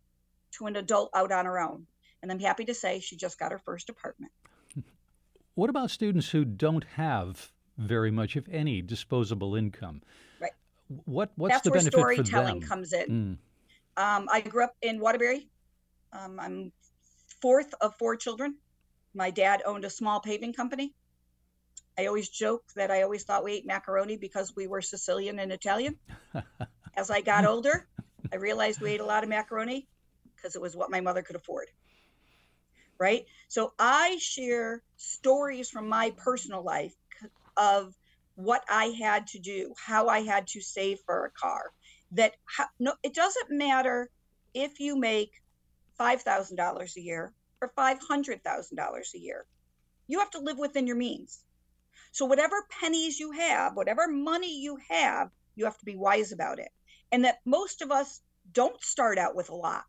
to 0.52 0.66
an 0.66 0.76
adult 0.76 1.10
out 1.14 1.32
on 1.32 1.46
her 1.46 1.60
own. 1.60 1.88
And 2.22 2.32
I'm 2.32 2.40
happy 2.40 2.66
to 2.66 2.74
say 2.74 3.00
she 3.00 3.16
just 3.16 3.40
got 3.40 3.52
her 3.52 3.60
first 3.60 3.90
apartment. 3.90 4.32
What 5.56 5.70
about 5.70 5.90
students 5.90 6.30
who 6.32 6.44
don't 6.44 6.84
have 6.96 7.50
very 7.78 8.12
much, 8.12 8.36
if 8.36 8.44
any, 8.52 8.82
disposable 8.82 9.56
income? 9.56 10.02
Right. 10.42 10.52
What 11.06 11.32
what's 11.38 11.54
That's 11.54 11.64
the 11.64 11.70
where 11.70 11.80
benefit 11.80 11.94
storytelling 11.94 12.56
for 12.56 12.60
them? 12.60 12.70
comes 12.70 12.92
in. 12.92 13.08
Mm. 13.08 13.38
Um, 13.96 14.28
I 14.30 14.42
grew 14.42 14.66
up 14.66 14.76
in 14.82 15.00
Waterbury. 15.00 15.48
Um, 16.12 16.42
I'm 16.42 16.74
fourth 17.42 17.74
of 17.80 17.96
four 17.96 18.18
children. 18.18 18.58
My 19.14 19.32
dad 19.32 19.62
owned 19.66 19.86
a 19.86 19.90
small 19.90 20.20
paving 20.20 20.52
company. 20.52 20.94
I 21.98 22.08
always 22.08 22.28
joke 22.28 22.64
that 22.76 22.92
I 22.92 23.04
always 23.04 23.24
thought 23.24 23.46
we 23.46 23.54
ate 23.54 23.66
macaroni 23.66 24.18
because 24.18 24.54
we 24.56 24.68
were 24.68 24.82
Sicilian 24.82 25.40
and 25.40 25.54
Italian. 25.54 25.98
As 26.98 27.10
I 27.10 27.22
got 27.22 27.46
older, 27.46 27.88
I 28.32 28.38
realized 28.38 28.82
we 28.82 28.92
ate 28.92 29.00
a 29.02 29.06
lot 29.06 29.24
of 29.24 29.30
macaroni 29.30 29.88
because 30.36 30.56
it 30.56 30.62
was 30.62 30.76
what 30.76 30.92
my 30.92 31.02
mother 31.02 31.22
could 31.22 31.36
afford. 31.36 31.68
Right? 33.00 33.26
So 33.50 33.74
I 33.78 34.18
share 34.20 34.82
stories 34.96 35.70
from 35.70 35.90
my 35.90 36.14
personal 36.18 36.64
life 36.64 36.94
of 37.58 37.94
what 38.36 38.64
I 38.70 38.86
had 39.00 39.28
to 39.28 39.40
do, 39.40 39.74
how 39.78 40.08
I 40.08 40.22
had 40.22 40.48
to 40.48 40.62
save 40.62 41.00
for 41.06 41.26
a 41.26 41.32
car. 41.32 41.72
That 42.12 42.34
how, 42.46 42.66
no, 42.80 42.94
it 43.04 43.14
doesn't 43.14 43.50
matter 43.50 44.10
if 44.54 44.80
you 44.80 44.98
make 44.98 45.32
five 45.98 46.22
thousand 46.22 46.58
dollars 46.58 46.96
a 46.98 47.02
year 47.02 47.34
or 47.62 47.72
five 47.76 47.98
hundred 48.08 48.44
thousand 48.44 48.78
dollars 48.78 49.12
a 49.16 49.20
year. 49.20 49.46
You 50.08 50.20
have 50.20 50.30
to 50.32 50.40
live 50.40 50.58
within 50.58 50.88
your 50.88 50.96
means. 50.96 51.44
So 52.12 52.26
whatever 52.26 52.66
pennies 52.80 53.20
you 53.20 53.32
have, 53.32 53.76
whatever 53.76 54.08
money 54.08 54.62
you 54.62 54.78
have, 54.90 55.30
you 55.56 55.66
have 55.66 55.78
to 55.80 55.86
be 55.86 55.96
wise 55.96 56.32
about 56.32 56.60
it. 56.60 56.70
And 57.12 57.26
that 57.26 57.42
most 57.46 57.82
of 57.82 57.92
us 57.92 58.22
don't 58.52 58.82
start 58.84 59.18
out 59.18 59.36
with 59.36 59.50
a 59.50 59.56
lot. 59.56 59.86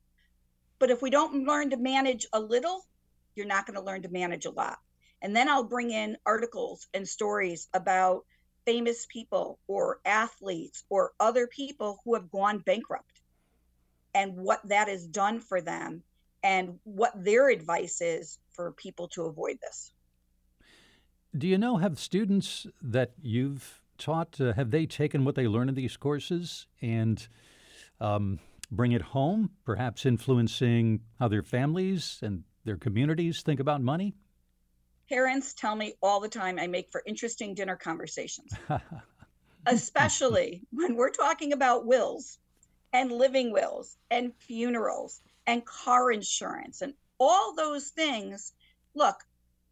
But 0.79 0.90
if 0.90 1.02
we 1.02 1.11
don't 1.11 1.46
learn 1.46 1.70
to 1.70 1.76
manage 1.76 2.26
a 2.33 2.40
little, 2.40 2.87
you're 3.35 3.46
not 3.46 3.66
going 3.66 3.79
to 3.79 3.85
learn 3.85 4.02
to 4.02 4.09
manage 4.09 4.46
a 4.46 4.50
lot. 4.50 4.79
And 5.22 5.35
then 5.35 5.48
I'll 5.48 5.64
bring 5.64 5.90
in 5.90 6.16
articles 6.26 6.87
and 6.94 7.09
stories 7.09 7.68
about 7.72 8.24
famous 8.66 9.07
people 9.07 9.59
or 9.68 10.00
athletes 10.05 10.85
or 10.90 11.12
other 11.20 11.46
people 11.46 12.00
who 12.05 12.14
have 12.14 12.31
gone 12.31 12.59
bankrupt 12.59 13.22
and 14.14 14.35
what 14.37 14.61
that 14.68 14.88
has 14.88 15.07
done 15.07 15.40
for 15.40 15.61
them 15.61 16.02
and 16.42 16.79
what 16.85 17.12
their 17.24 17.48
advice 17.48 18.00
is 18.00 18.38
for 18.50 18.72
people 18.72 19.09
to 19.09 19.24
avoid 19.24 19.59
this. 19.62 19.92
Do 21.37 21.46
you 21.46 21.59
know 21.59 21.76
have 21.76 21.98
students 21.98 22.66
that 22.81 23.12
you've 23.20 23.83
taught 23.99 24.41
uh, 24.41 24.53
have 24.55 24.71
they 24.71 24.87
taken 24.87 25.25
what 25.25 25.35
they 25.35 25.47
learn 25.47 25.69
in 25.69 25.75
these 25.75 25.97
courses 25.97 26.67
and 26.81 27.27
um, 28.01 28.39
bring 28.71 28.93
it 28.93 29.03
home, 29.03 29.51
perhaps 29.65 30.07
influencing 30.07 31.01
how 31.19 31.29
their 31.29 31.43
families 31.43 32.19
and 32.23 32.45
their 32.65 32.77
communities 32.77 33.43
think 33.43 33.61
about 33.61 33.81
money? 33.81 34.15
Parents 35.09 35.55
tell 35.55 35.77
me 35.77 35.95
all 36.03 36.21
the 36.21 36.29
time 36.29 36.59
I 36.59 36.67
make 36.67 36.91
for 36.91 37.03
interesting 37.07 37.55
dinner 37.55 37.77
conversations, 37.77 38.53
especially 39.67 40.63
when 40.73 40.97
we're 40.97 41.11
talking 41.11 41.53
about 41.53 41.87
wills 41.87 42.39
and 42.93 43.13
living 43.13 43.53
wills 43.53 43.97
and 44.11 44.35
funerals 44.35 45.21
and 45.47 45.65
car 45.65 46.11
insurance 46.11 46.83
and 46.83 46.95
all 47.19 47.55
those 47.55 47.89
things. 47.91 48.53
Look, 48.95 49.23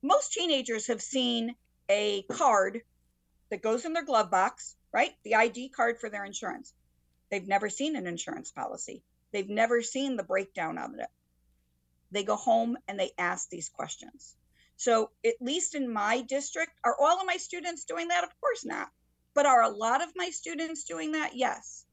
most 0.02 0.32
teenagers 0.32 0.86
have 0.86 1.02
seen 1.02 1.54
a 1.88 2.22
card 2.30 2.82
that 3.50 3.62
goes 3.62 3.84
in 3.84 3.92
their 3.92 4.04
glove 4.04 4.30
box, 4.30 4.76
right? 4.92 5.12
The 5.24 5.34
ID 5.34 5.70
card 5.70 5.98
for 6.00 6.08
their 6.10 6.24
insurance. 6.24 6.72
They've 7.30 7.46
never 7.46 7.68
seen 7.68 7.96
an 7.96 8.06
insurance 8.06 8.50
policy. 8.50 9.02
They've 9.32 9.48
never 9.48 9.82
seen 9.82 10.16
the 10.16 10.22
breakdown 10.22 10.78
of 10.78 10.94
it. 10.94 11.08
They 12.10 12.22
go 12.22 12.36
home 12.36 12.78
and 12.86 12.98
they 12.98 13.12
ask 13.18 13.48
these 13.48 13.68
questions. 13.68 14.36
So, 14.76 15.10
at 15.24 15.34
least 15.40 15.74
in 15.74 15.92
my 15.92 16.22
district, 16.22 16.72
are 16.84 16.96
all 17.00 17.20
of 17.20 17.26
my 17.26 17.36
students 17.36 17.84
doing 17.84 18.08
that? 18.08 18.24
Of 18.24 18.30
course 18.40 18.64
not. 18.64 18.90
But 19.34 19.46
are 19.46 19.62
a 19.62 19.68
lot 19.68 20.02
of 20.02 20.12
my 20.14 20.30
students 20.30 20.84
doing 20.84 21.12
that? 21.12 21.34
Yes. 21.34 21.84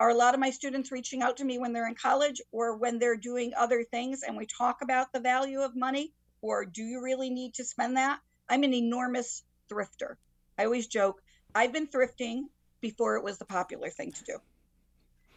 Are 0.00 0.10
a 0.10 0.14
lot 0.14 0.34
of 0.34 0.40
my 0.40 0.50
students 0.50 0.90
reaching 0.90 1.22
out 1.22 1.36
to 1.36 1.44
me 1.44 1.58
when 1.58 1.72
they're 1.72 1.86
in 1.86 1.94
college 1.94 2.40
or 2.50 2.76
when 2.76 2.98
they're 2.98 3.16
doing 3.16 3.52
other 3.56 3.84
things 3.84 4.22
and 4.22 4.36
we 4.36 4.46
talk 4.46 4.82
about 4.82 5.12
the 5.12 5.20
value 5.20 5.60
of 5.60 5.76
money? 5.76 6.12
Or 6.42 6.64
do 6.64 6.82
you 6.82 7.00
really 7.00 7.30
need 7.30 7.54
to 7.54 7.64
spend 7.64 7.96
that? 7.96 8.20
I'm 8.48 8.64
an 8.64 8.74
enormous 8.74 9.44
thrifter. 9.70 10.16
I 10.58 10.64
always 10.64 10.86
joke, 10.86 11.22
I've 11.54 11.72
been 11.72 11.86
thrifting 11.86 12.44
before 12.80 13.16
it 13.16 13.24
was 13.24 13.38
the 13.38 13.44
popular 13.44 13.90
thing 13.90 14.12
to 14.12 14.24
do. 14.24 14.38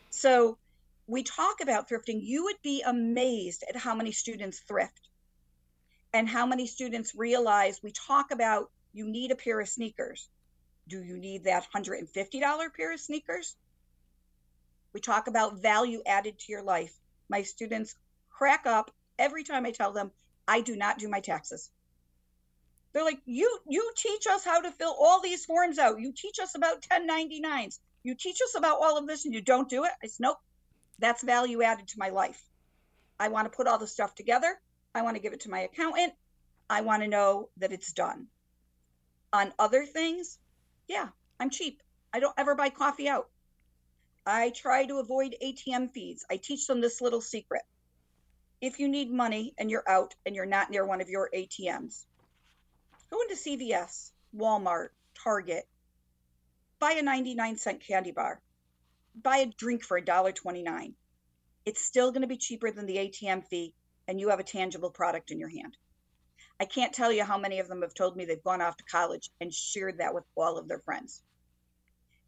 So 0.10 0.58
we 1.08 1.24
talk 1.24 1.62
about 1.62 1.90
thrifting. 1.90 2.20
You 2.22 2.46
would 2.46 2.62
be 2.62 2.82
amazed 2.82 3.64
at 3.68 3.76
how 3.76 3.96
many 3.96 4.12
students 4.12 4.60
thrift 4.60 5.10
and 6.14 6.28
how 6.28 6.46
many 6.46 6.68
students 6.68 7.16
realize 7.16 7.82
we 7.82 7.92
talk 7.92 8.32
about 8.32 8.72
you 8.94 9.08
need 9.08 9.32
a 9.32 9.36
pair 9.36 9.60
of 9.60 9.70
sneakers. 9.70 10.30
Do 10.88 11.04
you 11.04 11.18
need 11.18 11.44
that 11.44 11.68
$150 11.74 12.74
pair 12.74 12.94
of 12.94 13.00
sneakers? 13.00 13.56
We 14.94 15.02
talk 15.02 15.28
about 15.28 15.62
value 15.62 16.02
added 16.06 16.40
to 16.40 16.52
your 16.52 16.64
life. 16.64 16.94
My 17.30 17.44
students 17.44 17.96
crack 18.30 18.66
up 18.66 18.92
every 19.20 19.44
time 19.44 19.66
I 19.66 19.72
tell 19.72 19.92
them 19.92 20.12
I 20.48 20.62
do 20.62 20.76
not 20.76 20.98
do 20.98 21.08
my 21.08 21.20
taxes. 21.20 21.70
They're 22.94 23.04
like, 23.04 23.20
you 23.26 23.60
you 23.68 23.92
teach 23.96 24.26
us 24.28 24.44
how 24.44 24.62
to 24.62 24.72
fill 24.72 24.96
all 25.00 25.22
these 25.22 25.46
forms 25.46 25.78
out. 25.78 26.00
You 26.00 26.14
teach 26.14 26.40
us 26.40 26.56
about 26.56 26.82
1099s. 26.82 27.80
You 28.04 28.16
teach 28.16 28.40
us 28.42 28.56
about 28.56 28.80
all 28.82 28.98
of 28.98 29.08
this 29.08 29.26
and 29.26 29.34
you 29.34 29.42
don't 29.42 29.70
do 29.70 29.84
it. 29.84 29.92
I 30.04 30.08
said, 30.08 30.22
nope. 30.22 30.38
That's 31.00 31.24
value 31.24 31.62
added 31.62 31.88
to 31.90 32.00
my 32.00 32.10
life. 32.10 32.42
I 33.20 33.28
want 33.30 33.52
to 33.52 33.56
put 33.56 33.68
all 33.68 33.78
the 33.78 33.88
stuff 33.88 34.16
together. 34.16 34.60
I 34.96 35.02
want 35.02 35.16
to 35.16 35.22
give 35.22 35.34
it 35.34 35.42
to 35.42 35.50
my 35.50 35.60
accountant. 35.62 36.14
I 36.70 36.82
want 36.82 37.04
to 37.04 37.08
know 37.08 37.50
that 37.58 37.72
it's 37.72 37.94
done. 37.94 38.28
On 39.34 39.54
other 39.60 39.86
things, 39.86 40.40
yeah, 40.88 41.10
I'm 41.40 41.50
cheap. 41.50 41.82
I 42.14 42.20
don't 42.20 42.34
ever 42.38 42.56
buy 42.56 42.70
coffee 42.70 43.10
out. 43.10 43.30
I 44.26 44.50
try 44.50 44.86
to 44.86 45.00
avoid 45.00 45.36
ATM 45.44 45.92
fees. 45.92 46.26
I 46.30 46.38
teach 46.38 46.68
them 46.68 46.82
this 46.82 47.00
little 47.00 47.22
secret. 47.22 47.62
If 48.60 48.80
you 48.80 48.88
need 48.88 49.12
money 49.12 49.54
and 49.58 49.70
you're 49.70 49.88
out 49.88 50.16
and 50.26 50.36
you're 50.36 50.46
not 50.46 50.72
near 50.72 50.86
one 50.86 51.02
of 51.02 51.10
your 51.10 51.30
ATMs, 51.34 52.06
go 53.10 53.22
into 53.22 53.36
CVS, 53.36 54.12
Walmart, 54.36 54.90
Target, 55.24 55.68
buy 56.80 56.94
a 56.94 57.02
99 57.02 57.58
cent 57.58 57.82
candy 57.86 58.12
bar, 58.12 58.42
buy 59.22 59.38
a 59.38 59.46
drink 59.46 59.84
for 59.84 60.00
$1.29. 60.00 60.94
It's 61.66 61.84
still 61.84 62.12
going 62.12 62.22
to 62.22 62.28
be 62.28 62.38
cheaper 62.38 62.72
than 62.72 62.86
the 62.86 62.98
ATM 62.98 63.46
fee, 63.48 63.74
and 64.08 64.20
you 64.20 64.30
have 64.30 64.40
a 64.40 64.44
tangible 64.44 64.90
product 64.90 65.32
in 65.32 65.40
your 65.40 65.50
hand. 65.50 65.76
I 66.60 66.66
can't 66.66 66.94
tell 66.94 67.12
you 67.12 67.24
how 67.24 67.38
many 67.38 67.60
of 67.60 67.68
them 67.68 67.82
have 67.82 67.94
told 67.94 68.16
me 68.16 68.26
they've 68.26 68.44
gone 68.44 68.62
off 68.62 68.78
to 68.78 68.84
college 68.86 69.30
and 69.42 69.54
shared 69.54 70.00
that 70.00 70.14
with 70.14 70.24
all 70.36 70.58
of 70.58 70.68
their 70.68 70.80
friends. 70.80 71.22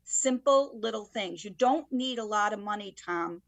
Simple 0.03 0.77
little 0.79 1.05
things. 1.05 1.43
You 1.43 1.51
don't 1.51 1.91
need 1.91 2.19
a 2.19 2.25
lot 2.25 2.53
of 2.53 2.59
money, 2.59 2.95
Tom, 3.05 3.41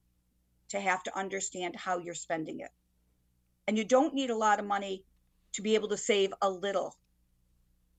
to 0.69 0.79
have 0.79 1.03
to 1.03 1.17
understand 1.17 1.75
how 1.75 1.97
you're 1.99 2.13
spending 2.13 2.61
it. 2.61 2.71
And 3.67 3.77
you 3.77 3.83
don't 3.83 4.13
need 4.13 4.29
a 4.29 4.37
lot 4.37 4.59
of 4.59 4.65
money 4.65 5.03
to 5.53 5.61
be 5.61 5.75
able 5.75 5.89
to 5.89 5.97
save 5.97 6.33
a 6.41 6.49
little. 6.49 6.95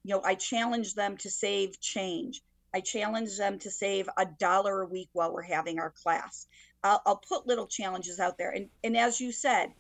You 0.05 0.15
know, 0.15 0.23
I 0.25 0.35
challenge 0.35 0.95
them 0.95 1.17
to 1.19 1.31
save 1.31 1.81
change. 1.81 2.43
I 2.75 2.81
challenge 2.81 3.37
them 3.37 3.59
to 3.61 3.71
save 3.71 4.09
a 4.17 4.27
dollar 4.27 4.83
a 4.83 4.87
week 4.87 5.11
while 5.13 5.33
we're 5.33 5.43
having 5.43 5.79
our 5.79 5.91
class. 5.91 6.47
I'll, 6.83 7.03
I'll 7.07 7.23
put 7.29 7.47
little 7.47 7.67
challenges 7.67 8.19
out 8.19 8.37
there. 8.39 8.51
And, 8.51 8.69
and 8.83 8.97
as 8.97 9.21
you 9.21 9.31
said, 9.31 9.73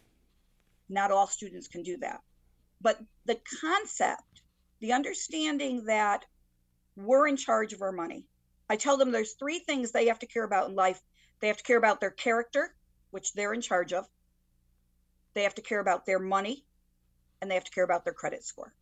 not 0.89 1.11
all 1.11 1.27
students 1.27 1.69
can 1.69 1.83
do 1.83 1.97
that. 1.99 2.21
But 2.81 3.01
the 3.25 3.41
concept, 3.61 4.43
the 4.81 4.93
understanding 4.93 5.87
that 5.87 6.25
we're 6.95 7.27
in 7.27 7.37
charge 7.37 7.73
of 7.73 7.83
our 7.83 7.93
money. 7.93 8.27
I 8.69 8.77
tell 8.77 8.97
them 8.97 9.11
there's 9.11 9.35
three 9.35 9.59
things 9.59 9.91
they 9.91 10.07
have 10.07 10.19
to 10.21 10.27
care 10.27 10.45
about 10.45 10.69
in 10.69 10.77
life. 10.77 11.01
They 11.41 11.49
have 11.49 11.57
to 11.57 11.65
care 11.65 11.79
about 11.79 12.01
their 12.01 12.11
character, 12.11 12.75
which 13.11 13.33
they're 13.33 13.55
in 13.55 13.61
charge 13.61 13.93
of. 13.93 14.07
They 15.35 15.43
have 15.43 15.55
to 15.57 15.63
care 15.63 15.81
about 15.81 16.07
their 16.07 16.19
money, 16.19 16.65
and 17.41 17.51
they 17.51 17.55
have 17.55 17.65
to 17.65 17.71
care 17.71 17.85
about 17.85 18.05
their 18.05 18.13
credit 18.13 18.45
score 18.45 18.73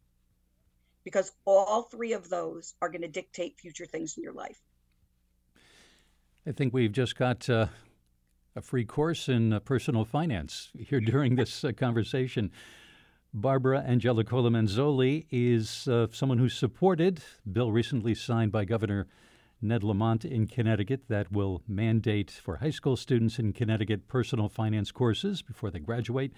because 1.05 1.33
all 1.45 1.83
three 1.83 2.13
of 2.13 2.29
those 2.29 2.75
are 2.83 2.89
going 2.89 3.03
to 3.03 3.09
dictate 3.09 3.59
future 3.59 3.87
things 3.87 4.17
in 4.17 4.23
your 4.23 4.33
life. 4.33 4.61
I 6.47 6.53
think 6.53 6.73
we've 6.73 6.93
just 6.93 7.17
got 7.17 7.49
uh, 7.49 7.67
a 8.57 8.63
free 8.63 8.85
course 8.85 9.29
in 9.29 9.53
uh, 9.53 9.61
personal 9.61 10.05
finance 10.05 10.71
here 10.79 11.01
during 11.01 11.37
this 11.37 11.65
uh, 11.65 11.73
conversation. 11.73 12.51
Barbara 13.33 13.85
Angelicola 13.87 14.51
Manzoli 14.51 15.27
is 15.31 15.87
uh, 15.87 16.09
someone 16.11 16.39
who 16.39 16.49
supported 16.49 17.23
bill 17.51 17.71
recently 17.71 18.15
signed 18.15 18.51
by 18.51 18.65
Governor 18.65 19.07
Ned 19.63 19.85
Lamont 19.85 20.25
in 20.25 20.47
Connecticut 20.47 21.03
that 21.09 21.31
will 21.31 21.63
mandate 21.69 22.31
for 22.31 22.57
high 22.57 22.71
school 22.71 22.97
students 22.97 23.39
in 23.39 23.53
Connecticut 23.53 24.09
personal 24.09 24.49
finance 24.49 24.91
courses 24.91 25.43
before 25.43 25.71
they 25.71 25.79
graduate. 25.79 26.33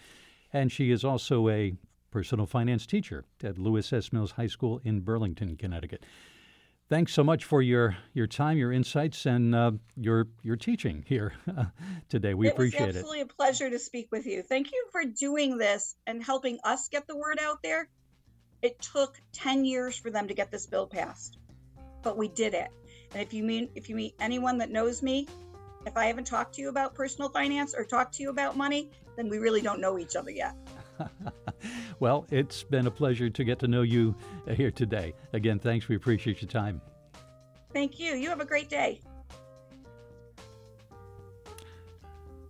And 0.53 0.70
she 0.70 0.90
is 0.90 1.05
also 1.05 1.48
a 1.48 1.75
personal 2.12 2.46
finance 2.46 2.87
teacher 2.87 3.25
at 3.42 3.59
Lewis 3.59 3.92
S. 3.92 4.12
Mills 4.12 4.33
High 4.33 4.46
School 4.46 4.81
in 4.85 5.01
Burlington, 5.01 5.57
Connecticut. 5.57 6.05
Thanks 6.88 7.14
so 7.14 7.25
much 7.25 7.44
for 7.44 7.62
your, 7.62 7.96
your 8.12 8.27
time, 8.27 8.59
your 8.59 8.70
insights, 8.70 9.25
and 9.25 9.55
uh, 9.55 9.72
your 9.96 10.29
your 10.42 10.57
teaching 10.57 11.05
here 11.09 11.33
today. 12.11 12.35
We 12.35 12.48
it 12.48 12.53
appreciate 12.53 12.83
it. 12.83 12.88
It's 12.90 12.98
absolutely 12.98 13.22
a 13.22 13.27
pleasure 13.27 13.70
to 13.70 13.79
speak 13.79 14.09
with 14.12 14.27
you. 14.27 14.42
Thank 14.42 14.72
you 14.72 14.85
for 14.92 15.03
doing 15.05 15.57
this 15.57 15.96
and 16.07 16.22
helping 16.22 16.59
us 16.64 16.88
get 16.88 17.07
the 17.07 17.16
word 17.16 17.38
out 17.40 17.62
there. 17.62 17.88
It 18.61 18.79
took 18.81 19.18
10 19.33 19.64
years 19.64 19.96
for 19.96 20.11
them 20.11 20.29
to 20.29 20.35
get 20.35 20.51
this 20.51 20.66
bill 20.66 20.87
passed, 20.87 21.38
but 22.03 22.18
we 22.18 22.29
did 22.29 22.53
it. 22.53 22.68
And 23.12 23.22
if 23.22 23.33
you 23.33 23.42
mean 23.42 23.70
if 23.75 23.88
you 23.88 23.96
meet 23.96 24.14
anyone 24.20 24.59
that 24.59 24.70
knows 24.70 25.03
me, 25.03 25.27
if 25.87 25.96
I 25.96 26.05
haven't 26.05 26.27
talked 26.27 26.55
to 26.57 26.61
you 26.61 26.68
about 26.68 26.94
personal 26.94 27.31
finance 27.31 27.75
or 27.75 27.85
talked 27.85 28.14
to 28.16 28.22
you 28.22 28.29
about 28.29 28.57
money, 28.57 28.90
then 29.16 29.31
we 29.31 29.38
really 29.38 29.62
don't 29.62 29.81
know 29.81 29.98
each 29.98 30.14
other 30.14 30.31
yet. 30.31 30.55
well, 32.03 32.27
it's 32.33 32.65
been 32.65 32.88
a 32.88 32.91
pleasure 32.91 33.31
to 33.31 33.45
get 33.45 33.61
to 33.61 33.69
know 33.69 33.83
you 33.83 34.12
uh, 34.49 34.55
here 34.55 34.73
today. 34.73 35.15
Again, 35.35 35.61
thanks. 35.61 35.87
We 35.87 35.95
appreciate 35.95 36.43
your 36.43 36.51
time. 36.51 36.81
Thank 37.73 38.01
you. 38.01 38.15
You 38.15 38.29
have 38.29 38.41
a 38.41 38.45
great 38.45 38.69
day. 38.69 39.01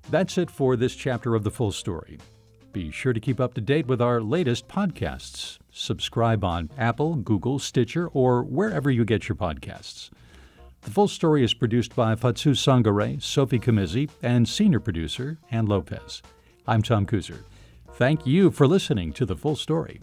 That's 0.09 0.38
it 0.38 0.51
for 0.51 0.75
this 0.75 0.95
chapter 0.95 1.35
of 1.35 1.45
The 1.45 1.51
Full 1.51 1.71
Story. 1.71 2.19
Be 2.73 2.91
sure 2.91 3.12
to 3.12 3.21
keep 3.21 3.41
up 3.41 3.53
to 3.53 3.61
date 3.61 3.87
with 3.87 4.01
our 4.01 4.23
latest 4.23 4.69
podcasts. 4.69 5.59
Subscribe 5.71 6.43
on 6.45 6.71
Apple, 6.79 7.17
Google, 7.17 7.59
Stitcher, 7.59 8.09
or 8.09 8.43
wherever 8.45 8.91
you 8.91 9.05
get 9.05 9.29
your 9.29 9.37
podcasts. 9.37 10.09
The 10.81 10.91
Full 10.91 11.09
Story 11.09 11.45
is 11.45 11.53
produced 11.53 11.95
by 11.95 12.15
Fatsu 12.15 12.53
Sangare, 12.53 13.21
Sophie 13.21 13.59
Camizzi, 13.59 14.09
and 14.23 14.49
senior 14.49 14.81
producer 14.81 15.37
Ann 15.51 15.67
Lopez. 15.67 16.23
I'm 16.67 16.81
Tom 16.81 17.05
Kuser. 17.05 17.41
Thank 17.96 18.26
you 18.26 18.50
for 18.50 18.66
listening 18.66 19.12
to 19.12 19.26
The 19.26 19.37
Full 19.37 19.55
Story. 19.55 20.00